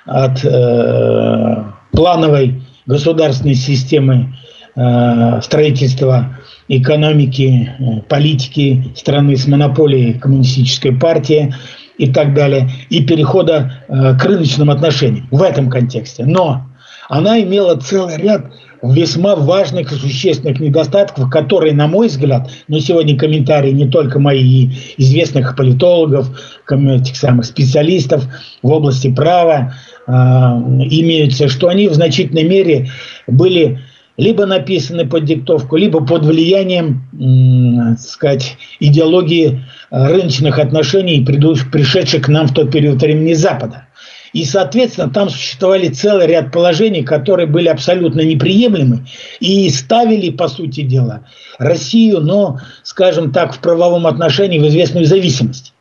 [0.06, 1.63] от э,
[1.94, 4.36] плановой государственной системы
[4.76, 11.54] строительства экономики, э, политики страны с монополией коммунистической партии
[11.98, 16.26] и так далее, и перехода э, к рыночным отношениям в этом контексте.
[16.26, 16.66] Но
[17.10, 18.46] она имела целый ряд
[18.82, 24.72] весьма важных и существенных недостатков, которые, на мой взгляд, но сегодня комментарии не только мои
[24.98, 26.30] известных политологов,
[26.70, 28.26] этих самых специалистов
[28.62, 29.74] в области права
[30.08, 32.90] э, имеются, что они в значительной мере
[33.28, 33.80] были
[34.17, 37.04] либо написаны под диктовку, либо под влиянием,
[37.97, 43.88] так сказать, идеологии э, рыночных отношений, пришедших к нам в тот период времени Запада.
[44.34, 49.06] И, соответственно, там существовали целый ряд положений, которые были абсолютно неприемлемы
[49.39, 51.28] и ставили, по сути дела,
[51.60, 55.73] Россию, но, скажем так, в правовом отношении в известную зависимость.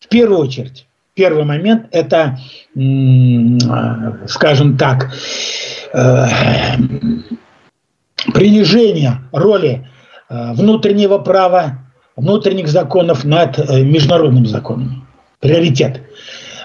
[0.00, 2.38] В первую очередь, первый момент– это,
[2.76, 2.78] э,
[4.26, 5.10] скажем так,
[5.94, 6.26] э,
[8.26, 9.86] принижение роли
[10.28, 11.78] э, внутреннего права,
[12.16, 15.06] внутренних законов над э, международным законом.
[15.40, 16.02] Приоритет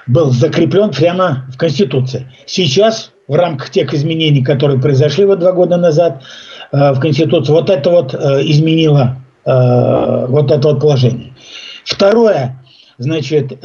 [0.07, 2.31] был закреплен прямо в Конституции.
[2.45, 6.23] Сейчас в рамках тех изменений, которые произошли вот два года назад
[6.71, 11.33] э, в Конституции, вот это вот изменило вот это вот положение.
[11.83, 12.63] Второе,
[12.97, 13.59] значит,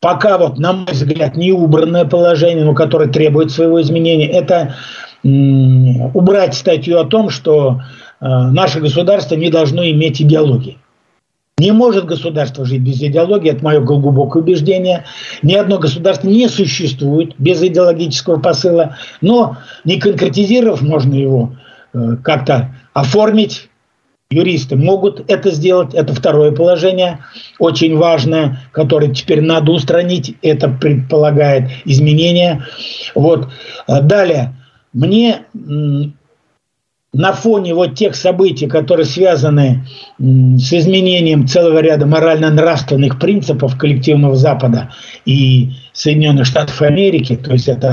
[0.00, 4.76] пока вот, на мой взгляд, не убранное положение, но которое требует своего изменения, это
[5.22, 7.80] убрать статью о том, что
[8.20, 10.78] э, наше государство не должно иметь идеологии.
[11.58, 15.04] Не может государство жить без идеологии, это мое глубокое убеждение.
[15.42, 21.56] Ни одно государство не существует без идеологического посыла, но не конкретизировав можно его
[21.92, 23.68] э, как-то оформить.
[24.30, 25.92] Юристы могут это сделать.
[25.92, 27.18] Это второе положение,
[27.58, 30.36] очень важное, которое теперь надо устранить.
[30.40, 32.64] Это предполагает изменения.
[33.14, 33.48] Вот.
[33.86, 34.54] Далее.
[34.92, 35.44] Мне
[37.12, 39.84] на фоне вот тех событий, которые связаны
[40.18, 44.92] с изменением целого ряда морально-нравственных принципов коллективного Запада
[45.24, 47.88] и Соединенных Штатов Америки, то есть это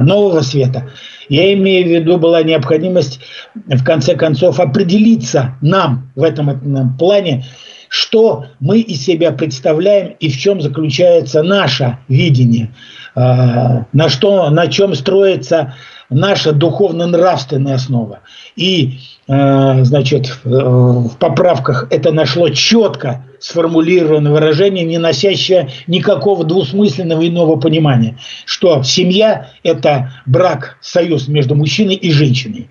[0.00, 0.88] э, нового света,
[1.28, 3.20] я имею в виду, была необходимость
[3.54, 7.44] в конце концов определиться нам в этом плане,
[7.88, 12.70] что мы из себя представляем и в чем заключается наше видение,
[13.14, 15.74] на, что, на чем строится
[16.12, 18.20] наша духовно-нравственная основа.
[18.56, 18.98] И,
[19.28, 28.18] э, значит, в поправках это нашло четко сформулированное выражение, не носящее никакого двусмысленного иного понимания,
[28.44, 32.68] что семья– это брак, союз между мужчиной и женщиной.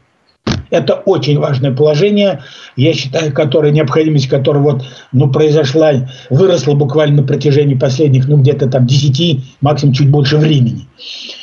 [0.72, 2.42] Это очень важное положение,
[2.78, 5.92] я считаю, которое, необходимость которого вот, ну, произошла,
[6.30, 10.88] выросла буквально на протяжении последних, ну, где-то там 10, максимум чуть больше времени.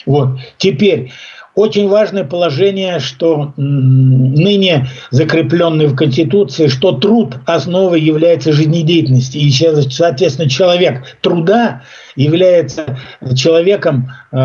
[0.07, 0.39] Вот.
[0.57, 1.11] Теперь,
[1.59, 9.39] очень важное положение, что ныне закрепленный в Конституции, что труд основой является жизнедеятельности.
[9.39, 9.51] И,
[9.91, 11.83] соответственно, человек труда
[12.15, 12.97] является
[13.35, 14.37] человеком э,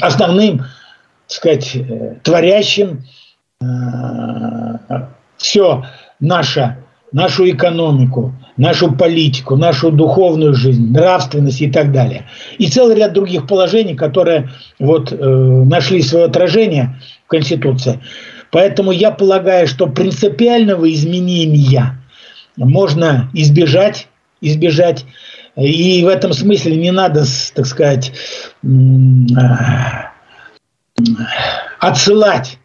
[0.00, 0.66] основным, так
[1.28, 1.76] сказать,
[2.24, 3.23] творящим э,
[5.36, 5.84] все
[6.20, 6.76] наше,
[7.12, 12.26] нашу экономику, нашу политику, нашу духовную жизнь, нравственность и так далее.
[12.58, 18.00] И целый ряд других положений, которые вот, э, нашли свое отражение в Конституции.
[18.50, 21.98] Поэтому я полагаю, что принципиального изменения
[22.56, 24.08] можно избежать,
[24.40, 25.04] избежать.
[25.56, 27.24] И в этом смысле не надо,
[27.54, 28.12] так сказать,
[28.62, 28.66] э,
[31.80, 32.58] отсылать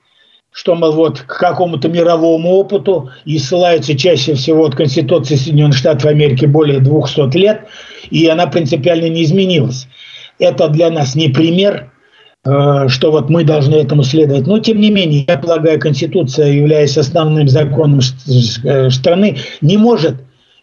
[0.60, 6.08] что, мол, вот к какому-то мировому опыту и ссылаются чаще всего от Конституции Соединенных Штатов
[6.08, 7.62] Америки более 200 лет,
[8.10, 9.88] и она принципиально не изменилась.
[10.38, 11.94] Это для нас не пример,
[12.44, 14.48] э, что вот мы должны этому следовать.
[14.48, 20.16] Но, тем не менее, я полагаю, Конституция, являясь основным законом э, страны, не может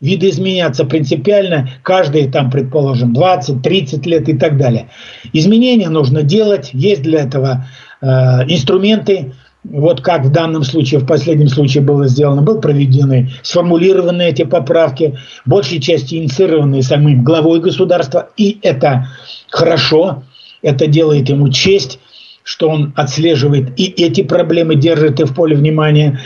[0.02, 4.90] видоизменяться принципиально каждые, там, предположим, 20-30 лет и так далее.
[5.32, 7.64] Изменения нужно делать, есть для этого
[8.02, 8.06] э,
[8.46, 9.32] инструменты,
[9.70, 15.18] вот как в данном случае, в последнем случае было сделано, был проведены, сформулированы эти поправки,
[15.44, 19.08] большей части инициированные самим главой государства, и это
[19.50, 20.22] хорошо,
[20.62, 21.98] это делает ему честь,
[22.42, 26.20] что он отслеживает и эти проблемы, держит их в поле внимания.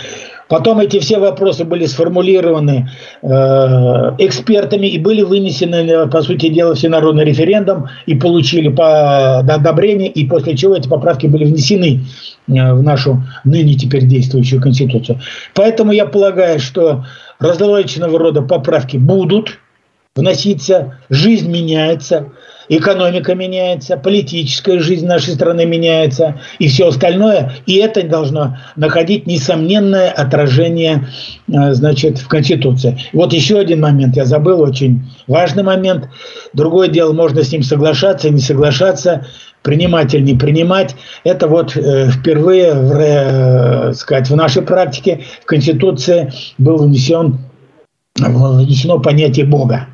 [0.50, 2.90] Потом эти все вопросы были сформулированы
[3.22, 3.26] э,
[4.18, 10.56] экспертами и были вынесены, по сути дела, всенародный референдум и получили по одобрение, и после
[10.56, 12.00] чего эти поправки были внесены
[12.48, 15.20] э, в нашу ныне теперь действующую Конституцию.
[15.54, 17.04] Поэтому я полагаю, что
[17.38, 19.56] различного рода поправки будут
[20.16, 22.32] вноситься, жизнь меняется,
[22.70, 27.52] экономика меняется, политическая жизнь нашей страны меняется и все остальное.
[27.66, 31.08] И это должно находить несомненное отражение
[31.52, 32.98] э, значит, в Конституции.
[33.12, 36.08] Вот еще один момент, я забыл, очень важный момент.
[36.52, 39.26] Другое дело, можно с ним соглашаться, не соглашаться,
[39.62, 40.94] принимать или не принимать.
[41.24, 47.40] Это вот э, впервые в, э, сказать, в нашей практике в Конституции был внесен,
[48.16, 49.88] внесено понятие Бога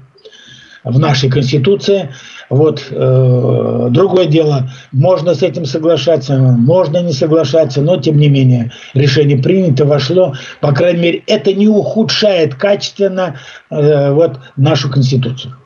[0.87, 2.11] в нашей Конституции.
[2.49, 8.72] Вот э, другое дело, можно с этим соглашаться, можно не соглашаться, но тем не менее
[8.94, 10.35] решение принято, вошло.
[10.61, 13.37] По крайней мере, это не ухудшает качественно
[13.70, 15.57] э, вот нашу Конституцию.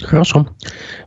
[0.00, 0.46] Хорошо.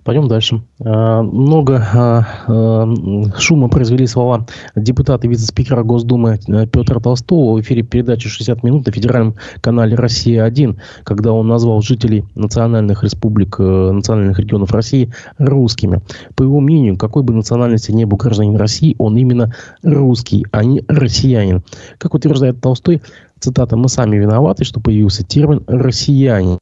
[0.04, 0.64] Пойдем дальше.
[0.84, 2.94] А, много а, а,
[3.38, 6.40] шума произвели слова депутата вице-спикера Госдумы
[6.72, 12.26] Петра Толстого в эфире передачи «60 минут» на федеральном канале «Россия-1», когда он назвал жителей
[12.36, 16.02] национальных республик, э, национальных регионов России русскими.
[16.36, 20.84] По его мнению, какой бы национальности не был гражданин России, он именно русский, а не
[20.88, 21.64] россиянин.
[21.98, 23.02] Как утверждает Толстой,
[23.40, 26.60] цитата, «Мы сами виноваты, что появился термин «россиянин»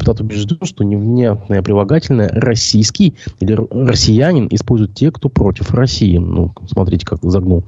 [0.00, 6.16] депутат убежден, что невнятное прилагательное «российский» или «россиянин» используют те, кто против России.
[6.16, 7.64] Ну, смотрите, как загнул.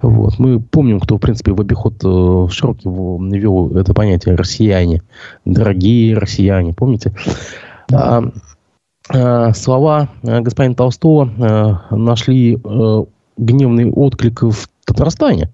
[0.00, 0.38] Вот.
[0.38, 5.02] Мы помним, кто, в принципе, в обиход э, широкий ввел это понятие «россияне».
[5.44, 7.14] Дорогие россияне, помните?
[7.92, 8.24] А,
[9.10, 13.04] а, слова э, господина Толстого а, нашли а,
[13.36, 15.50] гневный отклик в Татарстане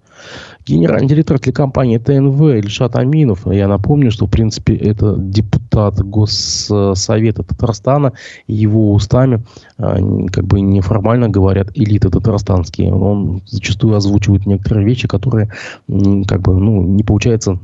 [0.65, 8.13] Генеральный директор телекомпании ТНВ Ильшат Аминов, я напомню, что, в принципе, это депутат Госсовета Татарстана,
[8.47, 9.43] его устами,
[9.77, 9.97] а,
[10.31, 12.93] как бы неформально говорят, элиты татарстанские.
[12.93, 15.51] Он зачастую озвучивает некоторые вещи, которые,
[15.87, 17.59] как бы, ну, не получается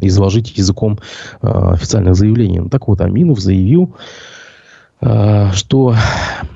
[0.00, 0.98] изложить языком
[1.42, 2.68] а, официальных заявлений.
[2.68, 3.94] Так вот, Аминов заявил,
[5.00, 5.94] а, что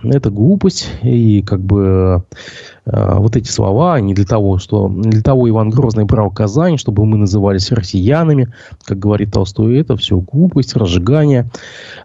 [0.02, 2.24] это глупость, и как бы
[2.85, 7.16] вот эти слова, не для того, что для того Иван Грозный брал Казань, чтобы мы
[7.16, 8.53] назывались россиянами,
[8.85, 11.49] как говорит Толстой, это все глупость, разжигание.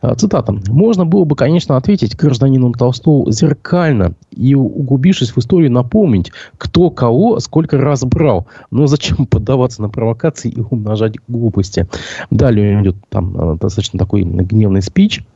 [0.01, 0.55] А, цитата.
[0.67, 7.39] «Можно было бы, конечно, ответить гражданину Толстому зеркально и, углубившись в историю, напомнить, кто кого
[7.39, 8.45] сколько раз брал.
[8.69, 11.87] Но зачем поддаваться на провокации и умножать глупости?»
[12.29, 15.23] Далее идет там достаточно такой гневный спич–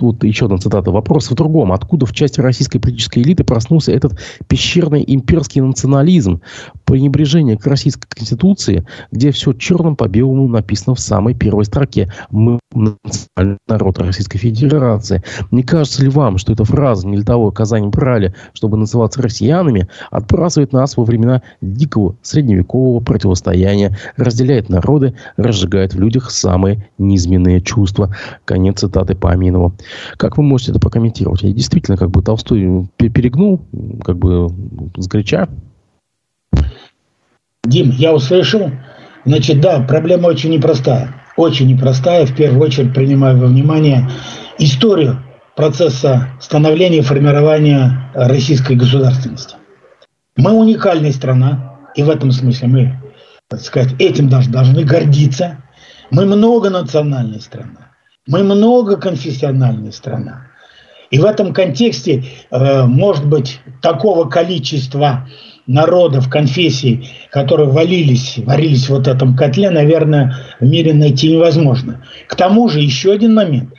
[0.00, 0.90] тут еще одна цитата.
[0.90, 1.72] Вопрос в другом.
[1.72, 6.40] Откуда в части российской политической элиты проснулся этот пещерный имперский национализм,
[6.86, 12.10] пренебрежение к российской конституции, где все черным по белому написано в самой первой строке.
[12.30, 15.22] Мы национальный народ Российской Федерации.
[15.50, 19.88] Не кажется ли вам, что эта фраза «не для того Казань брали, чтобы называться россиянами»
[20.10, 28.14] отбрасывает нас во времена дикого средневекового противостояния, разделяет народы, разжигает в людях самые низменные чувства.
[28.44, 29.74] Конец цитаты по Аминову.
[30.16, 31.42] Как вы можете это прокомментировать?
[31.42, 33.60] Я действительно, как бы Толстой перегнул,
[34.04, 34.48] как бы
[34.96, 35.48] сгоряча.
[37.64, 38.70] Дим, я услышал.
[39.24, 41.14] Значит, да, проблема очень непростая.
[41.36, 42.26] Очень непростая.
[42.26, 44.08] В первую очередь принимаю во внимание
[44.58, 45.22] историю
[45.56, 49.56] процесса становления и формирования российской государственности.
[50.36, 52.98] Мы уникальная страна, и в этом смысле мы,
[53.48, 55.62] так сказать, этим даже должны гордиться.
[56.10, 57.89] Мы многонациональная страна.
[58.26, 60.46] Мы многоконфессиональная страна.
[61.10, 65.26] И в этом контексте, э, может быть, такого количества
[65.66, 72.04] народов, конфессий, которые валились, варились в вот этом котле, наверное, в мире найти невозможно.
[72.28, 73.72] К тому же еще один момент.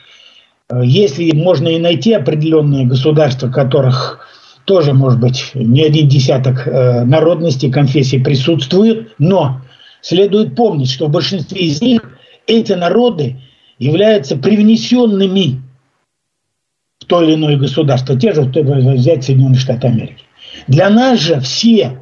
[0.70, 4.28] Э, если можно и найти определенные государства, которых
[4.66, 9.62] тоже, может быть, не один десяток э, народностей, конфессий присутствует, но
[10.02, 12.02] следует помнить, что в большинстве из них
[12.48, 13.38] эти народы
[13.82, 15.60] являются привнесенными
[17.00, 18.18] в то или иное государство.
[18.18, 20.24] Те же, взять Соединенные Штаты Америки.
[20.68, 22.00] Для нас же все,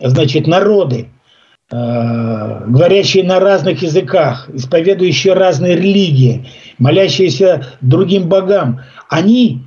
[0.00, 1.08] значит, народы,
[1.70, 9.62] э, говорящие на разных языках, исповедующие разные религии, молящиеся другим богам, они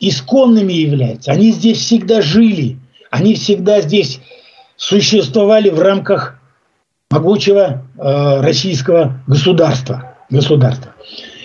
[0.00, 1.30] исконными являются.
[1.30, 2.76] Они здесь всегда жили.
[3.12, 4.20] Они всегда здесь
[4.74, 6.40] существовали в рамках
[7.08, 10.92] могучего э, российского государства государства.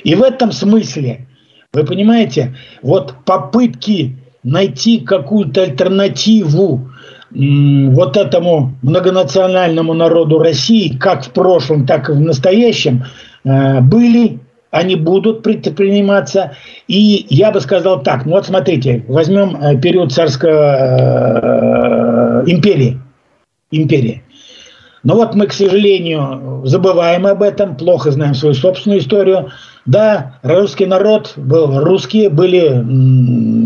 [0.04, 1.28] И в этом смысле,
[1.74, 6.90] вы понимаете, вот попытки найти какую-то альтернативу
[7.30, 13.04] вот этому многонациональному народу России, как в прошлом, так и в настоящем,
[13.44, 14.40] э, были,
[14.72, 16.54] они будут предприниматься.
[16.88, 22.98] И я бы сказал так, ну вот смотрите, возьмем э, период царской э, империи.
[23.72, 24.24] империи.
[25.08, 29.52] Но вот мы, к сожалению, забываем об этом, плохо знаем свою собственную историю.
[29.86, 32.84] Да, русский народ был, русские были,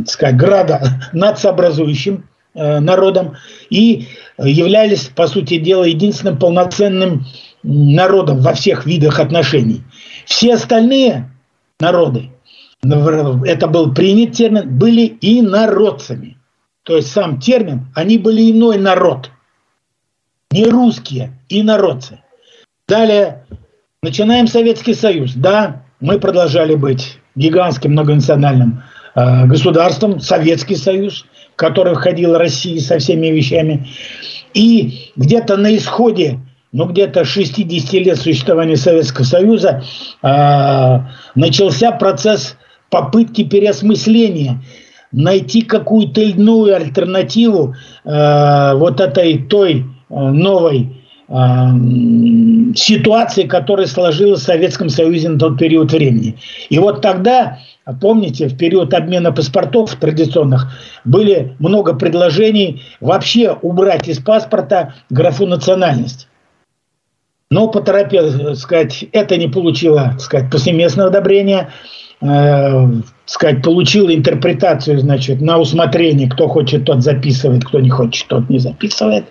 [0.05, 3.37] так сказать, града нациообразующим э, народом
[3.71, 7.25] и являлись, по сути дела, единственным полноценным
[7.63, 9.81] народом во всех видах отношений.
[10.27, 11.31] Все остальные
[11.79, 12.29] народы,
[12.83, 16.37] это был принят термин, были и народцами.
[16.83, 19.31] То есть сам термин, они были иной народ–
[20.51, 22.19] не русские, инородцы.
[22.87, 23.45] Далее,
[24.03, 25.33] начинаем Советский Союз.
[25.33, 28.83] Да, мы продолжали быть гигантским многонациональным
[29.15, 33.87] э, государством, Советский Союз, в который входила Россия со всеми вещами.
[34.53, 36.39] И где-то на исходе,
[36.73, 39.83] ну где-то 60 лет существования Советского Союза
[40.21, 40.99] э,
[41.35, 42.57] начался процесс
[42.89, 44.61] попытки переосмысления
[45.13, 50.89] найти какую-то иную альтернативу э, вот этой той новой
[51.27, 51.33] э,
[52.75, 56.37] ситуации, которая сложилась в Советском Союзе на тот период времени.
[56.69, 57.59] И вот тогда,
[57.99, 60.71] помните, в период обмена паспортов традиционных
[61.05, 66.27] были много предложений вообще убрать из паспорта графу национальность.
[67.49, 71.69] Но поторопил, сказать, это не получило, сказать, повсеместного одобрения
[72.21, 72.87] э,
[73.25, 78.59] сказать, получил интерпретацию, значит, на усмотрение, кто хочет, тот записывает, кто не хочет, тот не
[78.59, 79.25] записывает.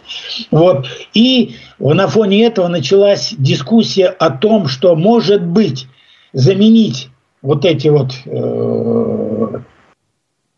[0.51, 0.87] Вот.
[1.15, 5.87] И на фоне этого началась дискуссия о том, что, может быть,
[6.33, 7.09] заменить
[7.43, 9.61] вот эти вот э,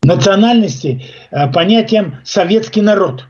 [0.03, 3.25] национальности э, понятием советский народ.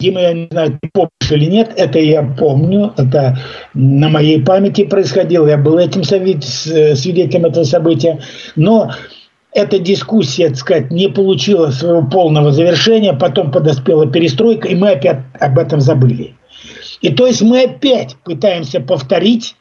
[0.00, 3.38] Дима, я не знаю, ты помнишь или нет, это я помню, это
[3.74, 8.18] на моей памяти происходило, я был этим свидетелем этого события,
[8.56, 8.90] но
[9.52, 15.20] эта дискуссия, так сказать, не получила своего полного завершения, потом подоспела перестройка, и мы опять
[15.38, 16.34] об этом забыли.
[17.00, 19.56] И то есть мы опять пытаемся повторить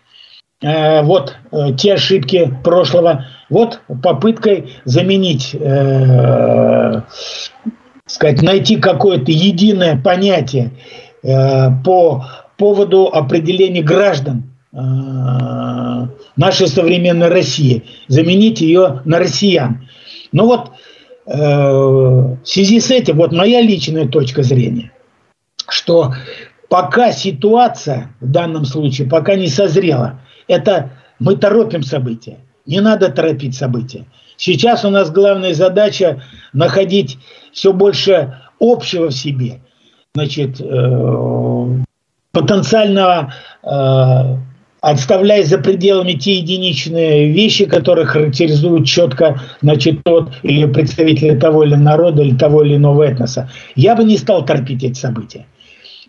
[0.62, 7.02] э, вот э, те ошибки прошлого, вот попыткой заменить, э,
[8.10, 10.72] сказать, найти какое-то единое понятие
[11.22, 12.26] э, по
[12.58, 14.78] поводу определения граждан э,
[16.36, 19.88] нашей современной России, заменить ее на россиян.
[20.32, 20.72] Ну вот
[21.28, 24.92] э, в связи с этим, вот моя личная точка зрения,
[25.70, 26.14] что
[26.68, 32.40] пока ситуация в данном случае пока не созрела, это мы торопим события.
[32.66, 34.06] Не надо торопить события.
[34.38, 36.24] Сейчас у нас главная задача
[36.54, 37.18] находить
[37.52, 39.60] все больше общего в себе.
[40.16, 41.68] Значит, э,
[42.32, 43.34] потенциального,
[43.64, 44.38] э,
[44.82, 51.76] отставляя за пределами те единичные вещи, которые характеризуют четко значит, тот или представители того или
[51.76, 53.50] народа, или того или иного этноса.
[53.76, 55.46] Я бы не стал торопить эти события.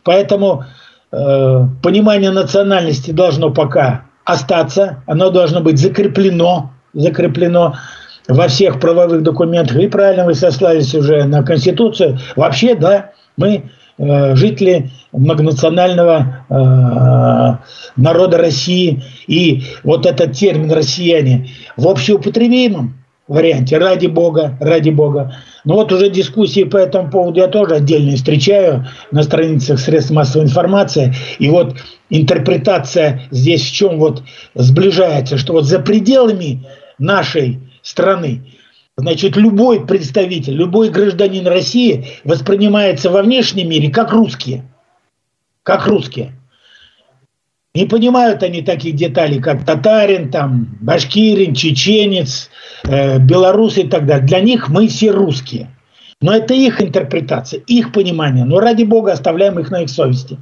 [0.03, 0.65] Поэтому
[1.13, 7.77] э, понимание национальности должно пока остаться, оно должно быть закреплено, закреплено
[8.29, 9.77] во всех правовых документах.
[9.79, 12.19] И правильно вы сослались уже на Конституцию.
[12.37, 19.03] Вообще, да, мы э, жители многонационального э, народа России.
[19.27, 23.01] И вот этот термин «россияне» в общеупотребимом
[23.31, 25.37] варианте, ради Бога, ради Бога.
[25.65, 30.47] Но вот уже дискуссии по этому поводу я тоже отдельно встречаю на страницах средств массовой
[30.47, 31.15] информации.
[31.39, 31.77] И вот
[32.11, 36.67] интерпретация здесь в чем вот сближается, что вот за пределами
[36.99, 37.61] нашей
[37.91, 38.43] страны,
[38.97, 44.65] значит, любой представитель, любой гражданин России воспринимается во внешнем мире как русские.
[45.63, 46.33] Как русские.
[47.75, 52.51] Не понимают они таких деталей, как татарин, там, башкирин, чеченец,
[52.85, 54.27] э, белорус и так далее.
[54.27, 55.69] Для них мы все русские.
[56.21, 58.45] Но это их интерпретация, их понимание.
[58.45, 60.39] Но ради бога оставляем их на их совести.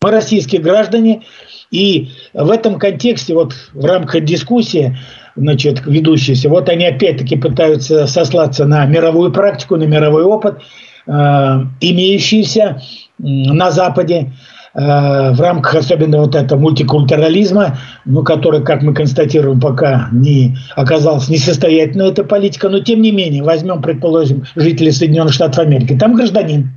[0.00, 1.24] Мы российские граждане,
[1.70, 4.96] и в этом контексте, вот в рамках дискуссии,
[5.40, 10.60] значит, ведущиеся, вот они опять-таки пытаются сослаться на мировую практику, на мировой опыт,
[11.06, 11.10] э,
[11.80, 12.82] имеющийся
[13.18, 14.32] на Западе.
[14.72, 21.32] Э, в рамках особенно вот этого мультикультурализма, ну, который, как мы констатируем, пока не оказался
[21.32, 26.70] несостоятельной эта политика, но тем не менее, возьмем, предположим, жителей Соединенных Штатов Америки, там гражданин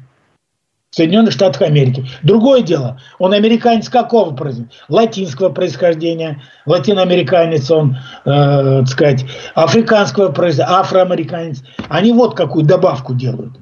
[0.94, 2.06] Соединенных Штатов Америки.
[2.22, 4.72] Другое дело, он американец какого происхождения?
[4.90, 9.26] Латинского происхождения, латиноамериканец он, э, так сказать,
[9.56, 11.64] африканского происхождения, афроамериканец.
[11.90, 13.54] Они вот какую добавку делают.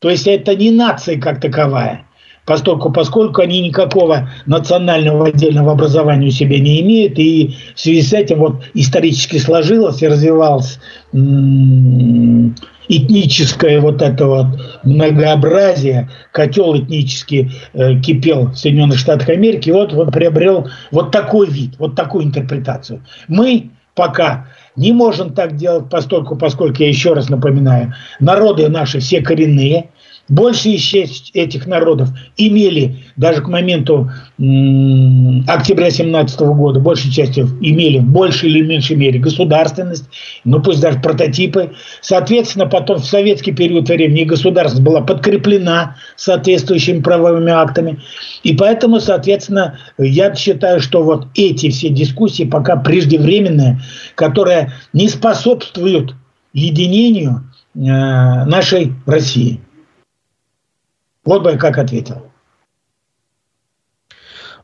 [0.00, 2.04] То есть это не нация как таковая,
[2.44, 8.12] поскольку, поскольку они никакого национального отдельного образования у себя не имеют, и в связи с
[8.12, 10.78] этим вот исторически сложилось и развивалось
[12.88, 14.46] этническое вот это вот
[14.82, 21.74] многообразие, котел этнически э, кипел в Соединенных Штатах Америки, вот он приобрел вот такой вид,
[21.78, 23.02] вот такую интерпретацию.
[23.28, 29.20] Мы пока не можем так делать, поскольку, поскольку я еще раз напоминаю, народы наши все
[29.20, 29.90] коренные,
[30.28, 32.08] Большая часть этих народов
[32.38, 34.10] имели, даже к моменту
[35.46, 40.04] октября 17 года, большей частью имели в большей или меньшей мере государственность,
[40.44, 41.72] ну пусть даже прототипы.
[42.00, 48.00] Соответственно, потом в советский период времени государственность была подкреплена соответствующими правовыми актами.
[48.42, 53.80] И поэтому, соответственно, я считаю, что вот эти все дискуссии пока преждевременные,
[54.14, 56.14] которые не способствуют
[56.54, 59.60] единению э, нашей России.
[61.24, 62.22] Вот бы я как ответил.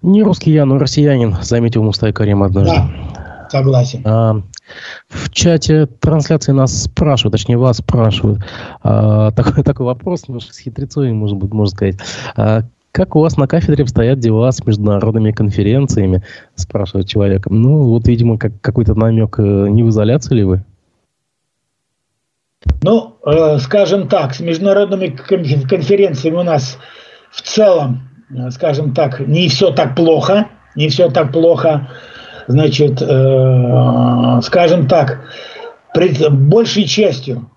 [0.02, 2.74] Не русский я, но россиянин, заметил Мустай Карим однажды.
[2.74, 4.02] Да, согласен.
[4.04, 4.40] А,
[5.08, 8.42] в чате трансляции нас спрашивают, точнее вас спрашивают.
[8.82, 11.96] А, такой, такой вопрос, немножко с хитрецой, может быть, можно сказать.
[12.34, 16.22] А, как у вас на кафедре обстоят дела с международными конференциями?
[16.56, 17.46] Спрашивает человек.
[17.48, 20.64] Ну, вот, видимо, как, какой-то намек, э, не в изоляции ли вы?
[22.82, 26.78] Ну, э, скажем так, с международными конференциями у нас
[27.30, 31.88] в целом, э, скажем так, не все так плохо, не все так плохо.
[32.48, 35.20] Значит, э, скажем так,
[35.94, 37.50] большей частью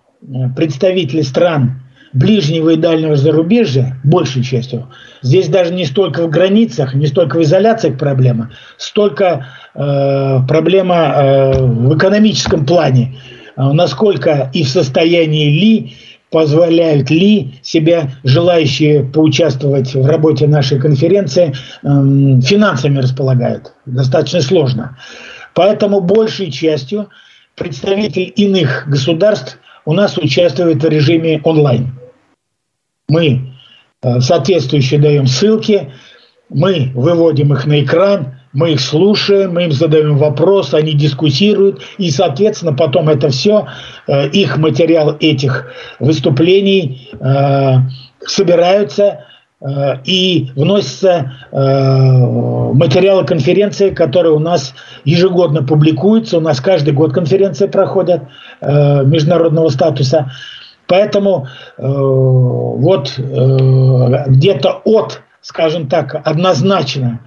[0.55, 1.83] представители стран
[2.13, 4.87] ближнего и дальнего зарубежья, большей частью,
[5.21, 11.63] здесь даже не столько в границах, не столько в изоляциях проблема, столько э, проблема э,
[11.63, 13.17] в экономическом плане.
[13.55, 15.93] А насколько и в состоянии ли
[16.33, 23.73] позволяют ли себя желающие поучаствовать в работе нашей конференции эм, финансами располагают.
[23.85, 24.97] Достаточно сложно.
[25.53, 27.09] Поэтому большей частью
[27.55, 31.99] представители иных государств у нас участвуют в режиме онлайн.
[33.07, 33.53] Мы
[34.01, 35.91] э, соответствующие даем ссылки,
[36.49, 42.11] мы выводим их на экран, мы их слушаем, мы им задаем вопрос, они дискуссируют, и,
[42.11, 43.67] соответственно, потом это все,
[44.07, 47.77] э, их материал этих выступлений э,
[48.25, 49.25] собираются
[49.59, 54.73] э, и вносятся материалы конференции, которые у нас
[55.05, 56.37] ежегодно публикуются.
[56.37, 58.23] У нас каждый год конференции проходят
[58.61, 60.31] международного статуса.
[60.87, 61.47] Поэтому
[61.77, 67.19] вот где-то от, скажем так, однозначно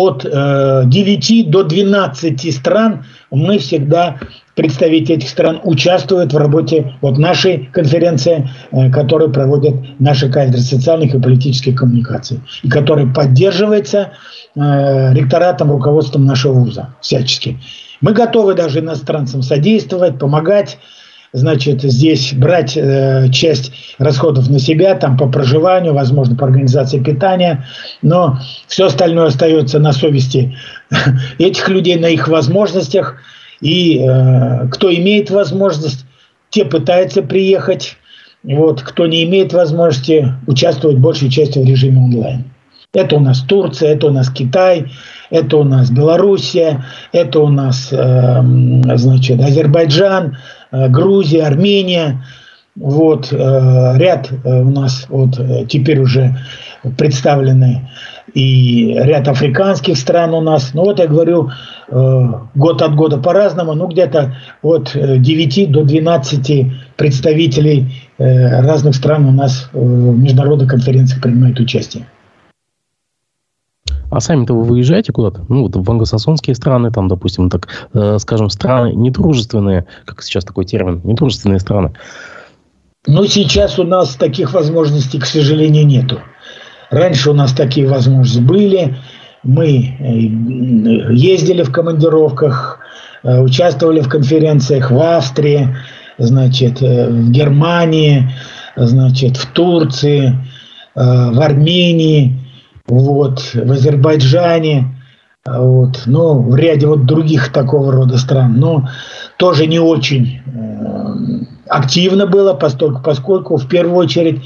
[0.00, 4.18] от э, 9 до 12 стран мы всегда
[4.54, 11.14] представители этих стран участвуют в работе вот нашей конференции, э, которую проводят наши кафедры социальных
[11.14, 14.12] и политических коммуникаций, и которая поддерживается
[14.54, 17.58] э, ректоратом, руководством нашего вуза всячески.
[18.00, 20.78] Мы готовы даже иностранцам содействовать, помогать
[21.32, 27.66] значит, здесь брать э, часть расходов на себя, там по проживанию, возможно, по организации питания,
[28.02, 30.56] но все остальное остается на совести
[31.38, 33.16] этих людей, на их возможностях.
[33.60, 36.04] И э, кто имеет возможность,
[36.50, 37.96] те пытаются приехать.
[38.42, 42.44] Вот, кто не имеет возможности, участвовать большей частью в режиме онлайн.
[42.92, 44.90] Это у нас Турция, это у нас Китай,
[45.30, 48.42] это у нас Белоруссия, это у нас э,
[48.96, 50.36] значит, Азербайджан,
[50.72, 52.24] Э, Грузия, Армения.
[52.76, 53.36] Вот э,
[53.96, 56.36] ряд э, у нас вот теперь уже
[56.96, 57.90] представлены
[58.32, 60.70] и ряд африканских стран у нас.
[60.72, 61.50] Ну вот я говорю,
[61.90, 69.68] год от года по-разному, ну где-то от 9 до 12 представителей разных стран у нас
[69.72, 72.06] в международных конференциях принимают участие.
[74.10, 75.44] А сами-то вы выезжаете куда-то?
[75.48, 80.64] Ну, вот в англосаксонские страны, там, допустим, так, э, скажем, страны недружественные, как сейчас такой
[80.64, 81.92] термин, недружественные страны.
[83.06, 86.20] Ну, сейчас у нас таких возможностей, к сожалению, нету.
[86.90, 88.96] Раньше у нас такие возможности были.
[89.44, 92.80] Мы э, ездили в командировках,
[93.22, 95.68] э, участвовали в конференциях в Австрии,
[96.18, 98.28] значит, э, в Германии,
[98.76, 100.36] значит, в Турции,
[100.96, 102.36] в Армении–
[102.98, 104.88] вот, в Азербайджане,
[105.46, 108.88] вот, ну, в ряде вот других такого рода стран, но
[109.38, 114.42] тоже не очень э, активно было, поскольку, поскольку в первую очередь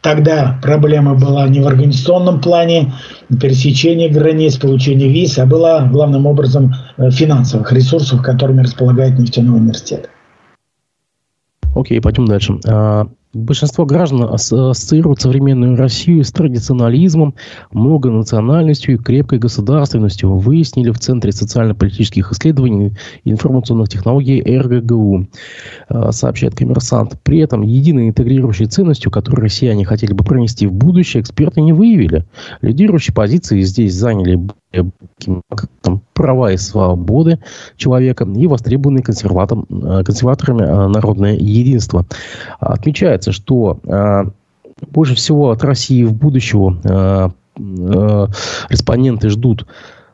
[0.00, 2.92] тогда проблема была не в организационном плане,
[3.40, 10.08] пересечения границ, получения виз, а была главным образом э, финансовых ресурсов, которыми располагает нефтяной университет.
[11.74, 12.54] Окей, пойдем дальше.
[13.34, 17.34] А, Большинство граждан ассоциируют современную Россию с традиционализмом,
[17.72, 20.36] многонациональностью и крепкой государственностью.
[20.36, 22.92] Выяснили в Центре социально-политических исследований
[23.24, 25.26] и информационных технологий РГГУ,
[25.88, 27.18] э, сообщает коммерсант.
[27.22, 32.24] При этом единой интегрирующей ценностью, которую россияне хотели бы пронести в будущее, эксперты не выявили.
[32.62, 34.38] Лидирующие позиции здесь заняли
[36.18, 37.38] права и свободы
[37.76, 39.04] человека и востребованные э,
[40.04, 42.04] консерваторами э, народное единство.
[42.58, 44.24] Отмечается, что э,
[44.90, 47.32] больше всего от России в будущего
[48.68, 49.66] респонденты ждут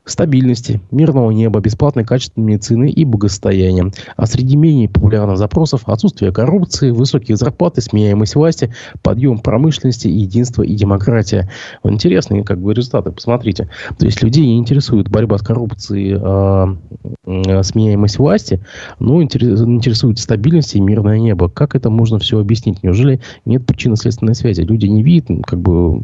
[0.04, 3.90] стабильности, мирного неба, бесплатной качественной медицины и благосостояния.
[4.16, 10.74] А среди менее популярных запросов отсутствие коррупции, высокие зарплаты, сменяемость власти, подъем промышленности, единство и
[10.74, 11.50] демократия.
[11.84, 13.70] Интересные как бы результаты, посмотрите.
[13.98, 18.60] То есть людей не интересует борьба с коррупцией, э, сменяемость власти,
[18.98, 21.48] но интересует стабильность и мирное небо.
[21.48, 22.82] Как это можно все объяснить?
[22.82, 24.60] Неужели нет причинно-следственной связи?
[24.60, 26.02] Люди не видят как бы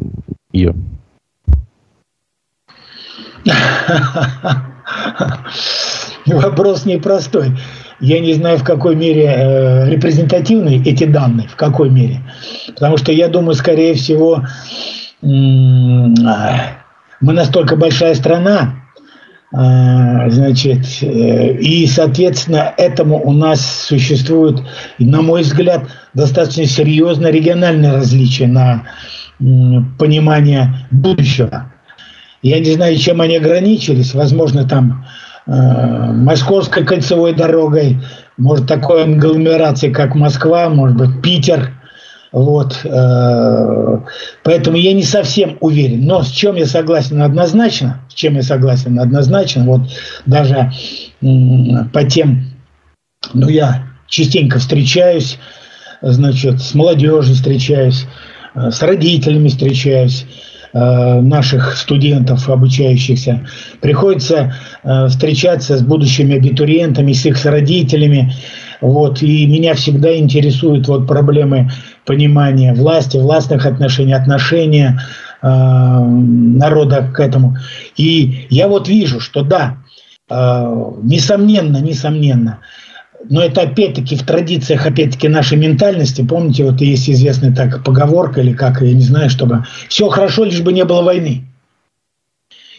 [0.51, 0.73] ее.
[6.25, 7.57] Вопрос непростой.
[7.99, 12.21] Я не знаю, в какой мере э, репрезентативны эти данные, в какой мере.
[12.67, 14.43] Потому что я думаю, скорее всего,
[15.21, 16.13] мы
[17.21, 18.75] настолько большая страна,
[19.53, 24.63] э, значит, э, и, соответственно, этому у нас существует,
[24.97, 25.83] на мой взгляд,
[26.15, 28.83] достаточно серьезное региональное различие на
[29.97, 31.70] понимание будущего.
[32.41, 34.13] Я не знаю, чем они ограничились.
[34.13, 35.05] Возможно, там
[35.47, 37.99] э, Московской кольцевой дорогой,
[38.37, 41.71] может, такой агломерации, как Москва, может быть, Питер.
[42.31, 42.79] Вот.
[42.83, 43.99] Э,
[44.43, 46.05] поэтому я не совсем уверен.
[46.05, 49.81] Но с чем я согласен однозначно, с чем я согласен однозначно, вот
[50.25, 50.71] даже
[51.21, 51.25] э,
[51.93, 52.45] по тем,
[53.33, 55.37] ну, я частенько встречаюсь
[56.01, 58.05] значит, с молодежью встречаюсь,
[58.55, 60.25] э, с родителями встречаюсь
[60.73, 63.45] наших студентов, обучающихся.
[63.81, 64.53] Приходится
[64.83, 68.33] э, встречаться с будущими абитуриентами, с их родителями.
[68.79, 71.69] Вот, и меня всегда интересуют вот проблемы
[72.05, 74.99] понимания власти, властных отношений, отношения
[75.41, 77.57] э, народа к этому.
[77.97, 79.77] И я вот вижу, что да,
[80.29, 80.35] э,
[81.03, 82.59] несомненно, несомненно,
[83.29, 86.21] но это опять-таки в традициях, опять-таки, нашей ментальности.
[86.21, 90.61] Помните, вот есть известная так поговорка или как, я не знаю, чтобы все хорошо, лишь
[90.61, 91.45] бы не было войны.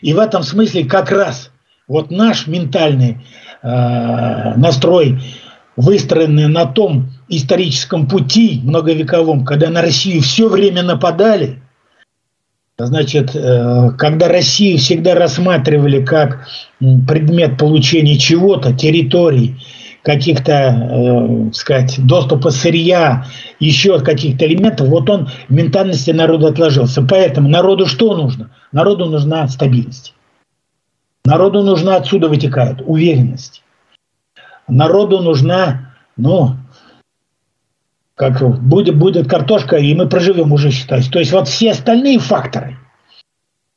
[0.01, 1.51] И в этом смысле как раз
[1.87, 3.19] вот наш ментальный
[3.63, 5.23] э, настрой
[5.77, 11.63] выстроенные на том историческом пути многовековом, когда на Россию все время нападали,
[12.79, 16.47] значит, э, когда Россию всегда рассматривали как
[16.79, 19.57] предмет получения чего-то, территорий,
[20.03, 23.27] каких-то, э, сказать, доступа сырья,
[23.61, 27.03] еще каких-то элементов, вот он в ментальности народа отложился.
[27.03, 28.51] Поэтому народу что нужно?
[28.73, 30.15] Народу нужна стабильность.
[31.25, 33.63] Народу нужна отсюда вытекает уверенность
[34.69, 36.57] народу нужна, ну,
[38.15, 41.11] как будет, будет картошка, и мы проживем уже, считать.
[41.11, 42.79] То есть вот все остальные факторы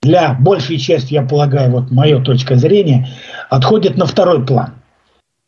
[0.02, 3.10] для большей части, я полагаю, вот моя точка зрения,
[3.50, 4.76] отходят на второй план.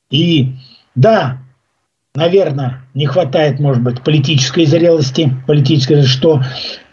[0.10, 0.54] И
[0.98, 1.38] да,
[2.16, 6.42] наверное, не хватает, может быть, политической зрелости, политической, что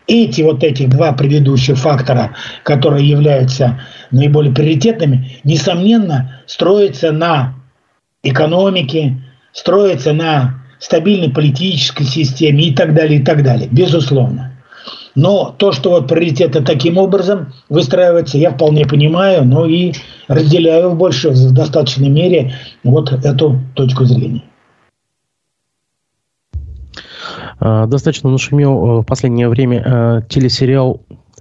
[0.07, 3.80] эти вот эти два предыдущих фактора, которые являются
[4.11, 7.55] наиболее приоритетными, несомненно, строятся на
[8.22, 14.53] экономики, строится на стабильной политической системе и так далее, и так далее, безусловно.
[15.14, 19.92] Но то, что вот приоритеты таким образом выстраиваются, я вполне понимаю, но и
[20.26, 24.42] разделяю в больше, в достаточной мере вот эту точку зрения.
[27.60, 31.00] А, достаточно нашумел э, в последнее время э, телесериал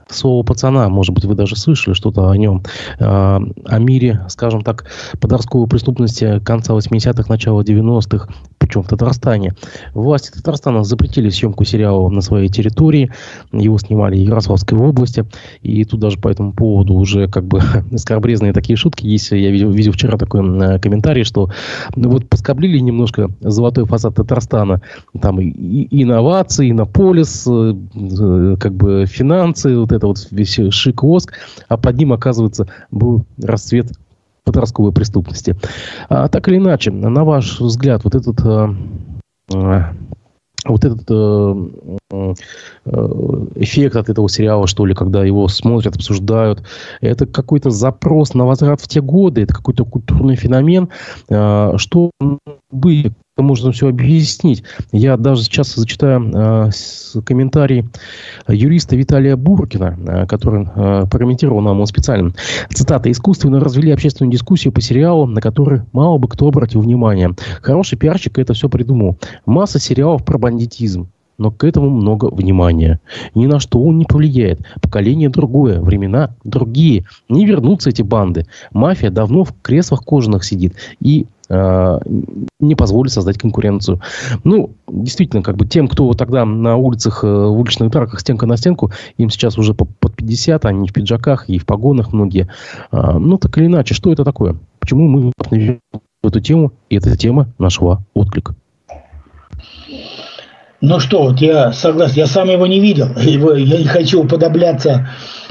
[0.09, 2.63] слово пацана, может быть, вы даже слышали что-то о нем,
[2.99, 4.85] а, о мире, скажем так,
[5.19, 8.27] подростковой преступности конца 80-х, начала 90-х,
[8.57, 9.53] причем в Татарстане.
[9.93, 13.11] Власти Татарстана запретили съемку сериала на своей территории.
[13.51, 15.25] Его снимали в Ярославской области.
[15.61, 17.61] И тут даже по этому поводу уже как бы
[17.97, 19.31] скорбрезные такие шутки есть.
[19.31, 21.49] Я видел, видел вчера такой э, комментарий, что
[21.95, 24.81] ну, вот поскоблили немножко золотой фасад Татарстана.
[25.21, 31.33] Там и, и инновации, иннополис, э, э, как бы финансы, вот это вот весь шик-воск.
[31.67, 33.91] А под ним, оказывается, был расцвет
[34.43, 35.55] подростковой преступности.
[36.09, 38.75] А, так или иначе, на ваш взгляд, вот этот а,
[40.65, 42.33] а вот этот э, э,
[43.55, 46.63] эффект от этого сериала, что ли, когда его смотрят, обсуждают,
[47.01, 50.87] это какой-то запрос на возврат в те годы, это какой-то культурный феномен,
[51.27, 52.11] э, что
[52.73, 54.63] бы можно все объяснить.
[54.91, 56.69] Я даже сейчас зачитаю э,
[57.25, 57.85] комментарий
[58.47, 62.33] юриста Виталия Буркина, э, который э, прокомментировал нам он специально.
[62.69, 63.09] Цитата.
[63.11, 67.31] «Искусственно развели общественную дискуссию по сериалу, на который мало бы кто обратил внимание.
[67.61, 69.17] Хороший пиарщик это все придумал.
[69.45, 71.07] Масса сериалов про бандитизм
[71.37, 72.99] но к этому много внимания.
[73.35, 74.61] Ни на что он не повлияет.
[74.81, 77.05] Поколение другое, времена другие.
[77.27, 78.45] Не вернутся эти банды.
[78.71, 80.75] Мафия давно в креслах кожаных сидит.
[80.99, 84.01] И не позволит создать конкуренцию.
[84.43, 88.57] Ну, действительно, как бы тем, кто тогда на улицах, э, в уличных драках стенка на
[88.57, 92.49] стенку, им сейчас уже под 50, они в пиджаках и в погонах многие.
[92.91, 94.55] А, ну, так или иначе, что это такое?
[94.79, 98.51] Почему мы в эту тему, и эта тема нашла отклик?
[100.81, 105.09] Ну что, вот я согласен, я сам его не видел, его, я не хочу уподобляться,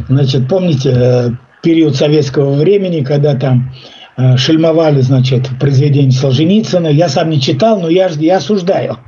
[0.09, 1.31] значит, помните э,
[1.63, 3.92] период советского времени, когда там Э,
[4.37, 6.89] шельмовали, значит, произведение Солженицына.
[6.89, 8.99] Я сам не читал, но я, я осуждаю.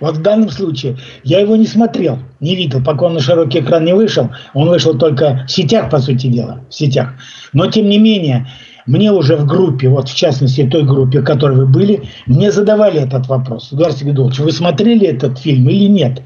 [0.00, 3.84] Вот в данном случае я его не смотрел, не видел, пока он на широкий экран
[3.84, 4.30] не вышел.
[4.54, 7.14] Он вышел только в сетях, по сути дела, в сетях.
[7.52, 8.48] Но, тем не менее,
[8.88, 13.02] мне уже в группе, вот в частности той группе, в которой вы были, мне задавали
[13.02, 13.68] этот вопрос.
[13.70, 16.22] Эдуард Сергеевич, вы смотрели этот фильм или нет?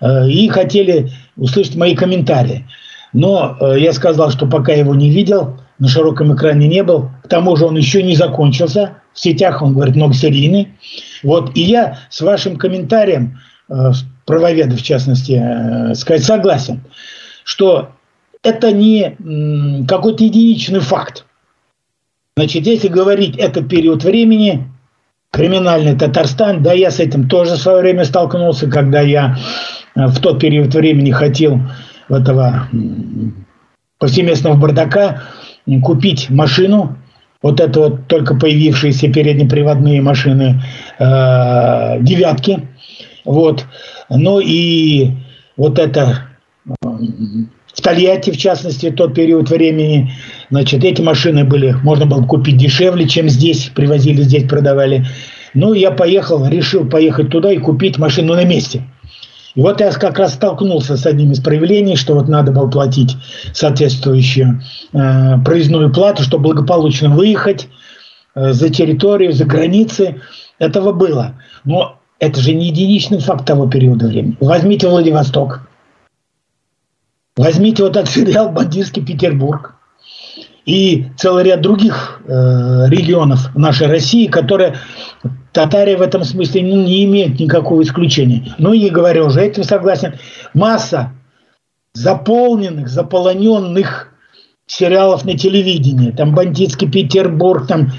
[0.00, 2.66] Э, и хотели услышать мои комментарии.
[3.12, 7.10] Но э, я сказал, что пока его не видел, на широком экране не был.
[7.24, 8.98] К тому же он еще не закончился.
[9.12, 10.68] В сетях он, говорит, многосерийный.
[11.24, 11.56] Вот.
[11.56, 13.90] И я с вашим комментарием, э,
[14.24, 16.84] правоведа в частности, э, сказать согласен,
[17.42, 17.88] что
[18.44, 19.16] это не
[19.88, 21.24] какой-то единичный факт.
[22.36, 24.70] Значит, если говорить это период времени,
[25.32, 29.36] криминальный Татарстан, да, я с этим тоже в свое время столкнулся, когда я
[29.96, 31.58] э, в тот период времени хотел
[32.08, 32.68] этого
[33.98, 35.24] повсеместного бардака,
[35.82, 36.96] купить машину,
[37.42, 40.62] вот это вот только появившиеся переднеприводные машины
[40.98, 42.68] э, девятки.
[43.24, 43.66] Вот.
[44.08, 45.10] Ну и
[45.56, 46.28] вот это
[47.74, 50.12] в Тольятти, в частности, тот период времени,
[50.50, 55.04] значит, эти машины были, можно было купить дешевле, чем здесь, привозили здесь, продавали.
[55.54, 58.82] Ну, я поехал, решил поехать туда и купить машину на месте.
[59.54, 63.16] И вот я как раз столкнулся с одним из проявлений, что вот надо было платить
[63.52, 67.68] соответствующую э, проездную плату, чтобы благополучно выехать
[68.34, 70.22] э, за территорию, за границы.
[70.58, 71.34] Этого было.
[71.64, 74.36] Но это же не единичный факт того периода времени.
[74.40, 75.68] Возьмите Владивосток.
[77.36, 79.74] Возьмите вот этот сериал «Бандитский Петербург»
[80.64, 84.76] и целый ряд других э, регионов нашей России, которые
[85.52, 88.54] Татария в этом смысле ну, не имеет никакого исключения.
[88.58, 90.14] Ну и говорю уже, этим согласен.
[90.54, 91.12] Масса
[91.94, 94.12] заполненных, заполоненных
[94.66, 96.10] сериалов на телевидении.
[96.10, 97.92] Там «Бандитский Петербург», там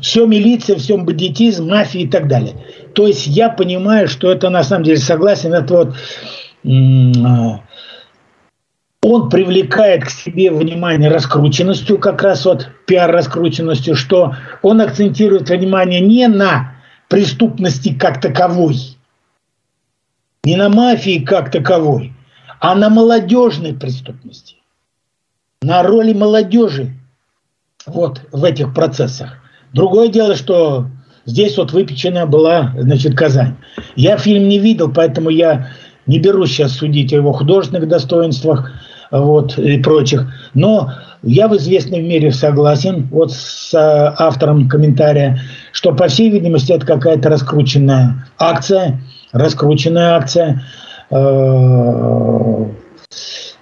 [0.00, 2.54] все милиция, все бандитизм, мафия и так далее.
[2.94, 5.94] То есть я понимаю, что это на самом деле согласен, это вот
[7.24, 7.60] а,
[9.02, 16.26] он привлекает к себе внимание раскрученностью, как раз вот пиар-раскрученностью, что он акцентирует внимание не
[16.28, 16.79] на
[17.10, 18.96] преступности как таковой,
[20.44, 22.14] не на мафии как таковой,
[22.60, 24.56] а на молодежной преступности,
[25.60, 26.94] на роли молодежи
[27.84, 29.38] вот в этих процессах.
[29.72, 30.86] Другое дело, что
[31.26, 33.56] здесь вот выпечена была, значит, Казань.
[33.96, 35.72] Я фильм не видел, поэтому я
[36.06, 38.70] не берусь сейчас судить о его художественных достоинствах
[39.10, 40.26] вот, и прочих.
[40.54, 40.92] Но
[41.22, 45.40] я в известной мере согласен вот с э, автором комментария,
[45.72, 49.00] что, по всей видимости, это какая-то раскрученная акция,
[49.32, 50.62] раскрученная акция.
[51.10, 52.66] Э,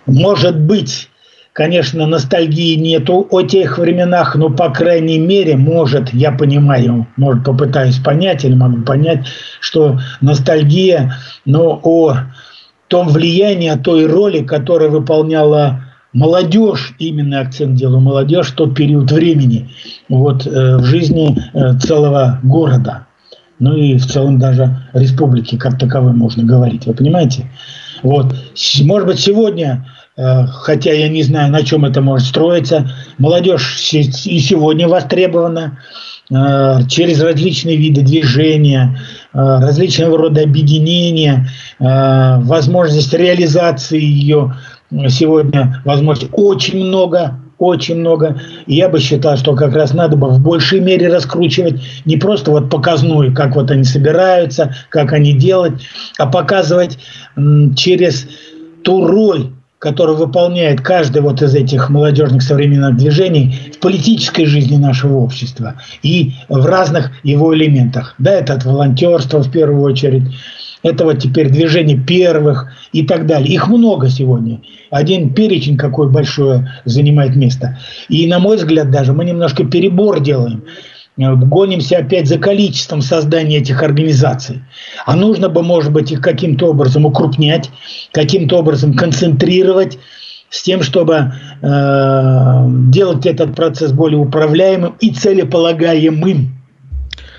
[0.07, 1.09] может быть,
[1.53, 7.99] конечно, ностальгии нету о тех временах, но, по крайней мере, может, я понимаю, может, попытаюсь
[7.99, 9.27] понять или могу понять,
[9.61, 12.19] что ностальгия, но о
[12.89, 19.71] том влиянии, о той роли, которую выполняла молодежь, именно акцент делаю молодежь, тот период времени
[20.09, 23.07] вот, э, в жизни э, целого города.
[23.59, 26.87] Ну и в целом даже республики как таковой можно говорить.
[26.87, 27.51] Вы понимаете?
[28.03, 28.35] Вот.
[28.83, 29.87] Может быть, сегодня,
[30.17, 35.79] э, хотя я не знаю, на чем это может строиться, молодежь и сегодня востребована
[36.31, 38.99] через различные виды движения,
[39.33, 41.49] различного рода объединения,
[41.79, 44.55] возможность реализации ее
[45.09, 48.41] сегодня возможностей очень много, очень много.
[48.67, 52.51] И я бы считал, что как раз надо бы в большей мере раскручивать не просто
[52.51, 55.81] вот показную, как вот они собираются, как они делают,
[56.19, 56.99] а показывать
[57.77, 58.29] через
[58.83, 65.19] ту роль, которую выполняет каждый вот из этих молодежных современных движений в политической жизни нашего
[65.19, 68.15] общества и в разных его элементах.
[68.19, 70.25] Да, это от волонтерства в первую очередь,
[70.83, 73.53] это вот теперь движение первых и так далее.
[73.53, 74.61] Их много сегодня.
[74.91, 77.79] Один перечень какой большой занимает место.
[78.09, 80.65] И, на мой взгляд, даже мы немножко перебор делаем.
[81.19, 84.63] Гонимся опять за количеством создания этих организаций.
[85.05, 87.71] А нужно бы, может быть, их каким-то образом укрупнять,
[88.13, 89.99] каким-то образом концентрировать,
[90.51, 96.57] с тем, чтобы э, делать этот процесс более управляемым и целеполагаемым.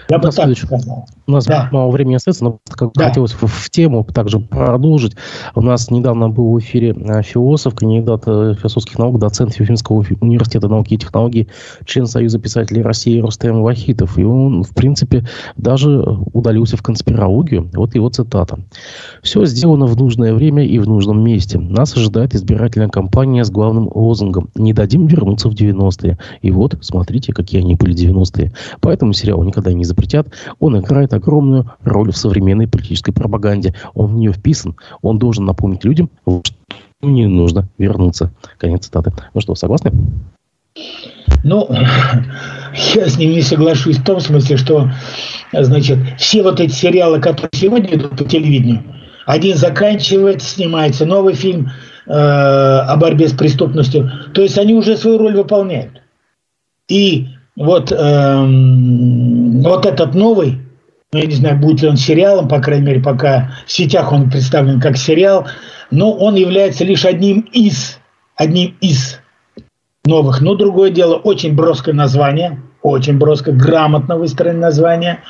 [0.09, 1.07] Я бы так сказал.
[1.29, 1.69] У нас да.
[1.71, 3.09] мало времени остается, но как да.
[3.09, 5.15] хотелось в, в тему также продолжить.
[5.53, 10.67] У нас недавно был в эфире э, философ, кандидат э, философских наук, доцент Уфимского университета
[10.67, 11.47] науки и технологий,
[11.85, 14.17] член Союза писателей России Рустем Вахитов.
[14.17, 15.23] И он, в принципе,
[15.55, 15.99] даже
[16.33, 17.69] удалился в конспирологию.
[17.75, 18.57] Вот его цитата.
[19.21, 21.59] «Все сделано в нужное время и в нужном месте.
[21.59, 26.17] Нас ожидает избирательная кампания с главным лозунгом «Не дадим вернуться в 90-е».
[26.41, 28.51] И вот, смотрите, какие они были 90-е.
[28.81, 30.27] Поэтому сериал никогда не запретят.
[30.59, 33.75] Он играет огромную роль в современной политической пропаганде.
[33.93, 34.75] Он в нее вписан.
[35.01, 36.41] Он должен напомнить людям, что
[37.01, 38.31] не нужно вернуться.
[38.57, 39.13] Конец цитаты.
[39.33, 39.91] Ну что, согласны?
[41.43, 41.69] Ну,
[42.95, 44.89] я с ним не соглашусь в том смысле, что,
[45.53, 48.83] значит, все вот эти сериалы, которые сегодня идут по телевидению,
[49.25, 51.69] один заканчивается, снимается новый фильм
[52.07, 54.11] э, о борьбе с преступностью.
[54.33, 56.01] То есть они уже свою роль выполняют.
[56.87, 58.45] И вот, э,
[59.61, 60.57] вот этот новый
[61.11, 64.29] ну, я не знаю, будет ли он сериалом, по крайней мере, пока в сетях он
[64.29, 65.47] представлен как сериал,
[65.89, 67.97] но он является лишь одним из,
[68.35, 69.19] одним из
[70.05, 70.41] новых.
[70.41, 75.23] Но другое дело, очень броское название, очень броское, грамотно выстроенное название.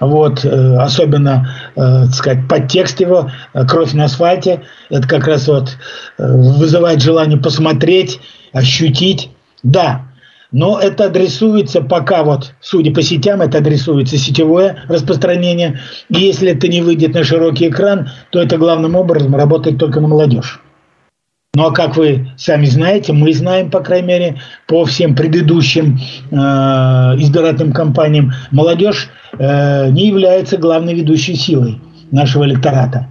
[0.00, 3.30] Вот, э, особенно, э, так сказать, подтекст его
[3.66, 4.64] «Кровь на асфальте».
[4.90, 5.78] Это как раз вот
[6.18, 8.20] э, вызывает желание посмотреть,
[8.52, 9.30] ощутить.
[9.62, 10.02] Да,
[10.52, 15.80] но это адресуется пока вот, судя по сетям, это адресуется сетевое распространение.
[16.08, 20.08] И если это не выйдет на широкий экран, то это главным образом работает только на
[20.08, 20.60] молодежь.
[21.54, 24.36] Ну а как вы сами знаете, мы знаем, по крайней мере,
[24.66, 25.98] по всем предыдущим
[26.30, 31.80] э, избирательным кампаниям, молодежь э, не является главной ведущей силой
[32.10, 33.08] нашего электората.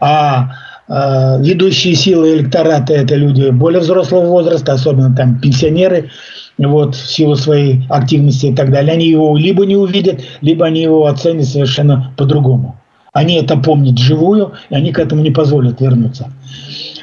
[0.00, 0.52] А
[0.88, 6.10] ведущие силы электората это люди более взрослого возраста, особенно там пенсионеры,
[6.58, 8.92] вот, в силу своей активности и так далее.
[8.92, 12.76] Они его либо не увидят, либо они его оценят совершенно по-другому.
[13.12, 16.30] Они это помнят живую, и они к этому не позволят вернуться.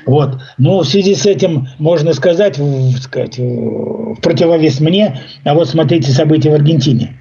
[0.06, 0.40] Вот.
[0.58, 6.12] Но в связи с этим можно сказать, в, сказать, в противовес мне, а вот смотрите
[6.12, 7.21] события в Аргентине.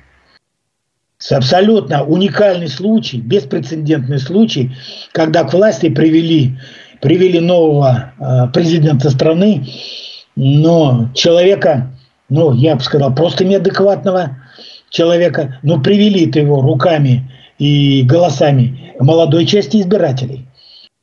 [1.29, 4.73] Абсолютно уникальный случай, беспрецедентный случай,
[5.13, 6.59] когда к власти привели,
[7.01, 9.67] привели нового э, президента страны,
[10.35, 11.95] но человека,
[12.31, 14.39] ну, я бы сказал, просто неадекватного
[14.89, 20.47] человека, но привели-то его руками и голосами молодой части избирателей.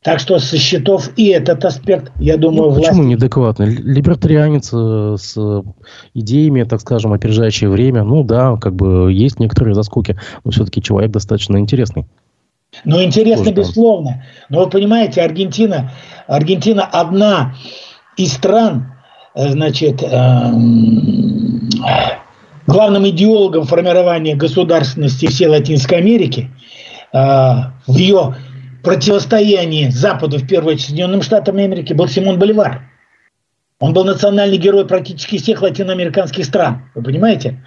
[0.04, 2.90] Так что со счетов и этот аспект, я думаю, ну, власть...
[2.90, 3.76] Почему неадекватный?
[3.76, 5.64] Либертарианец э, с
[6.14, 8.04] идеями, так скажем, опережающее время.
[8.04, 12.06] Ну да, как бы есть некоторые заскоки, но все-таки человек достаточно интересный.
[12.86, 14.10] Ну, интересно, Тоже безусловно.
[14.12, 14.22] Там.
[14.50, 15.92] Но вы понимаете, Аргентина,
[16.28, 17.56] Аргентина одна
[18.18, 18.94] из стран,
[19.36, 21.70] э, значит, эм,
[22.68, 26.52] главным идеологом формирования государственности всей Латинской Америки,
[27.14, 28.36] э, в ее
[28.84, 32.84] противостоянии Западу, в первую очередь Соединенным Штатам Америки, был Симон Боливар.
[33.80, 36.90] Он был национальный герой практически всех латиноамериканских стран.
[36.96, 37.64] Вы понимаете?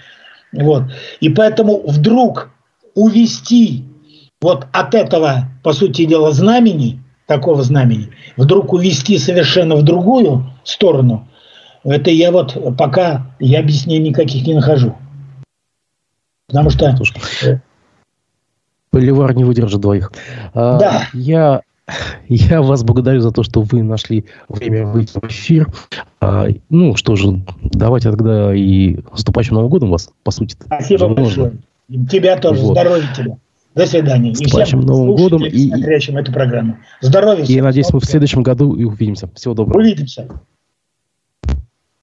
[0.52, 0.84] Вот.
[1.20, 2.50] И поэтому вдруг
[2.94, 3.84] увести
[4.40, 11.28] вот от этого, по сути дела, знамени, такого знамени, вдруг увести совершенно в другую сторону,
[11.84, 14.96] это я вот пока я объяснений никаких не нахожу.
[16.48, 16.92] Потому что
[18.92, 20.12] Боливар не выдержит двоих.
[20.52, 21.02] А, да.
[21.12, 21.62] Я,
[22.28, 25.68] я вас благодарю за то, что вы нашли время выйти в эфир.
[26.20, 30.56] А, ну, что же, давайте тогда и наступающим Новым годом вас, по сути.
[30.60, 31.52] Спасибо большое.
[32.10, 32.62] Тебя тоже.
[32.62, 32.72] Вот.
[32.72, 33.36] Здоровья тебе.
[33.74, 34.34] До свидания.
[34.34, 35.44] С и всем Новым годом.
[35.44, 36.78] И смотрящим эту программу.
[37.00, 37.44] Здоровья.
[37.44, 39.28] И, надеюсь, мы в следующем году и увидимся.
[39.34, 39.78] Всего доброго.
[39.78, 40.28] Увидимся.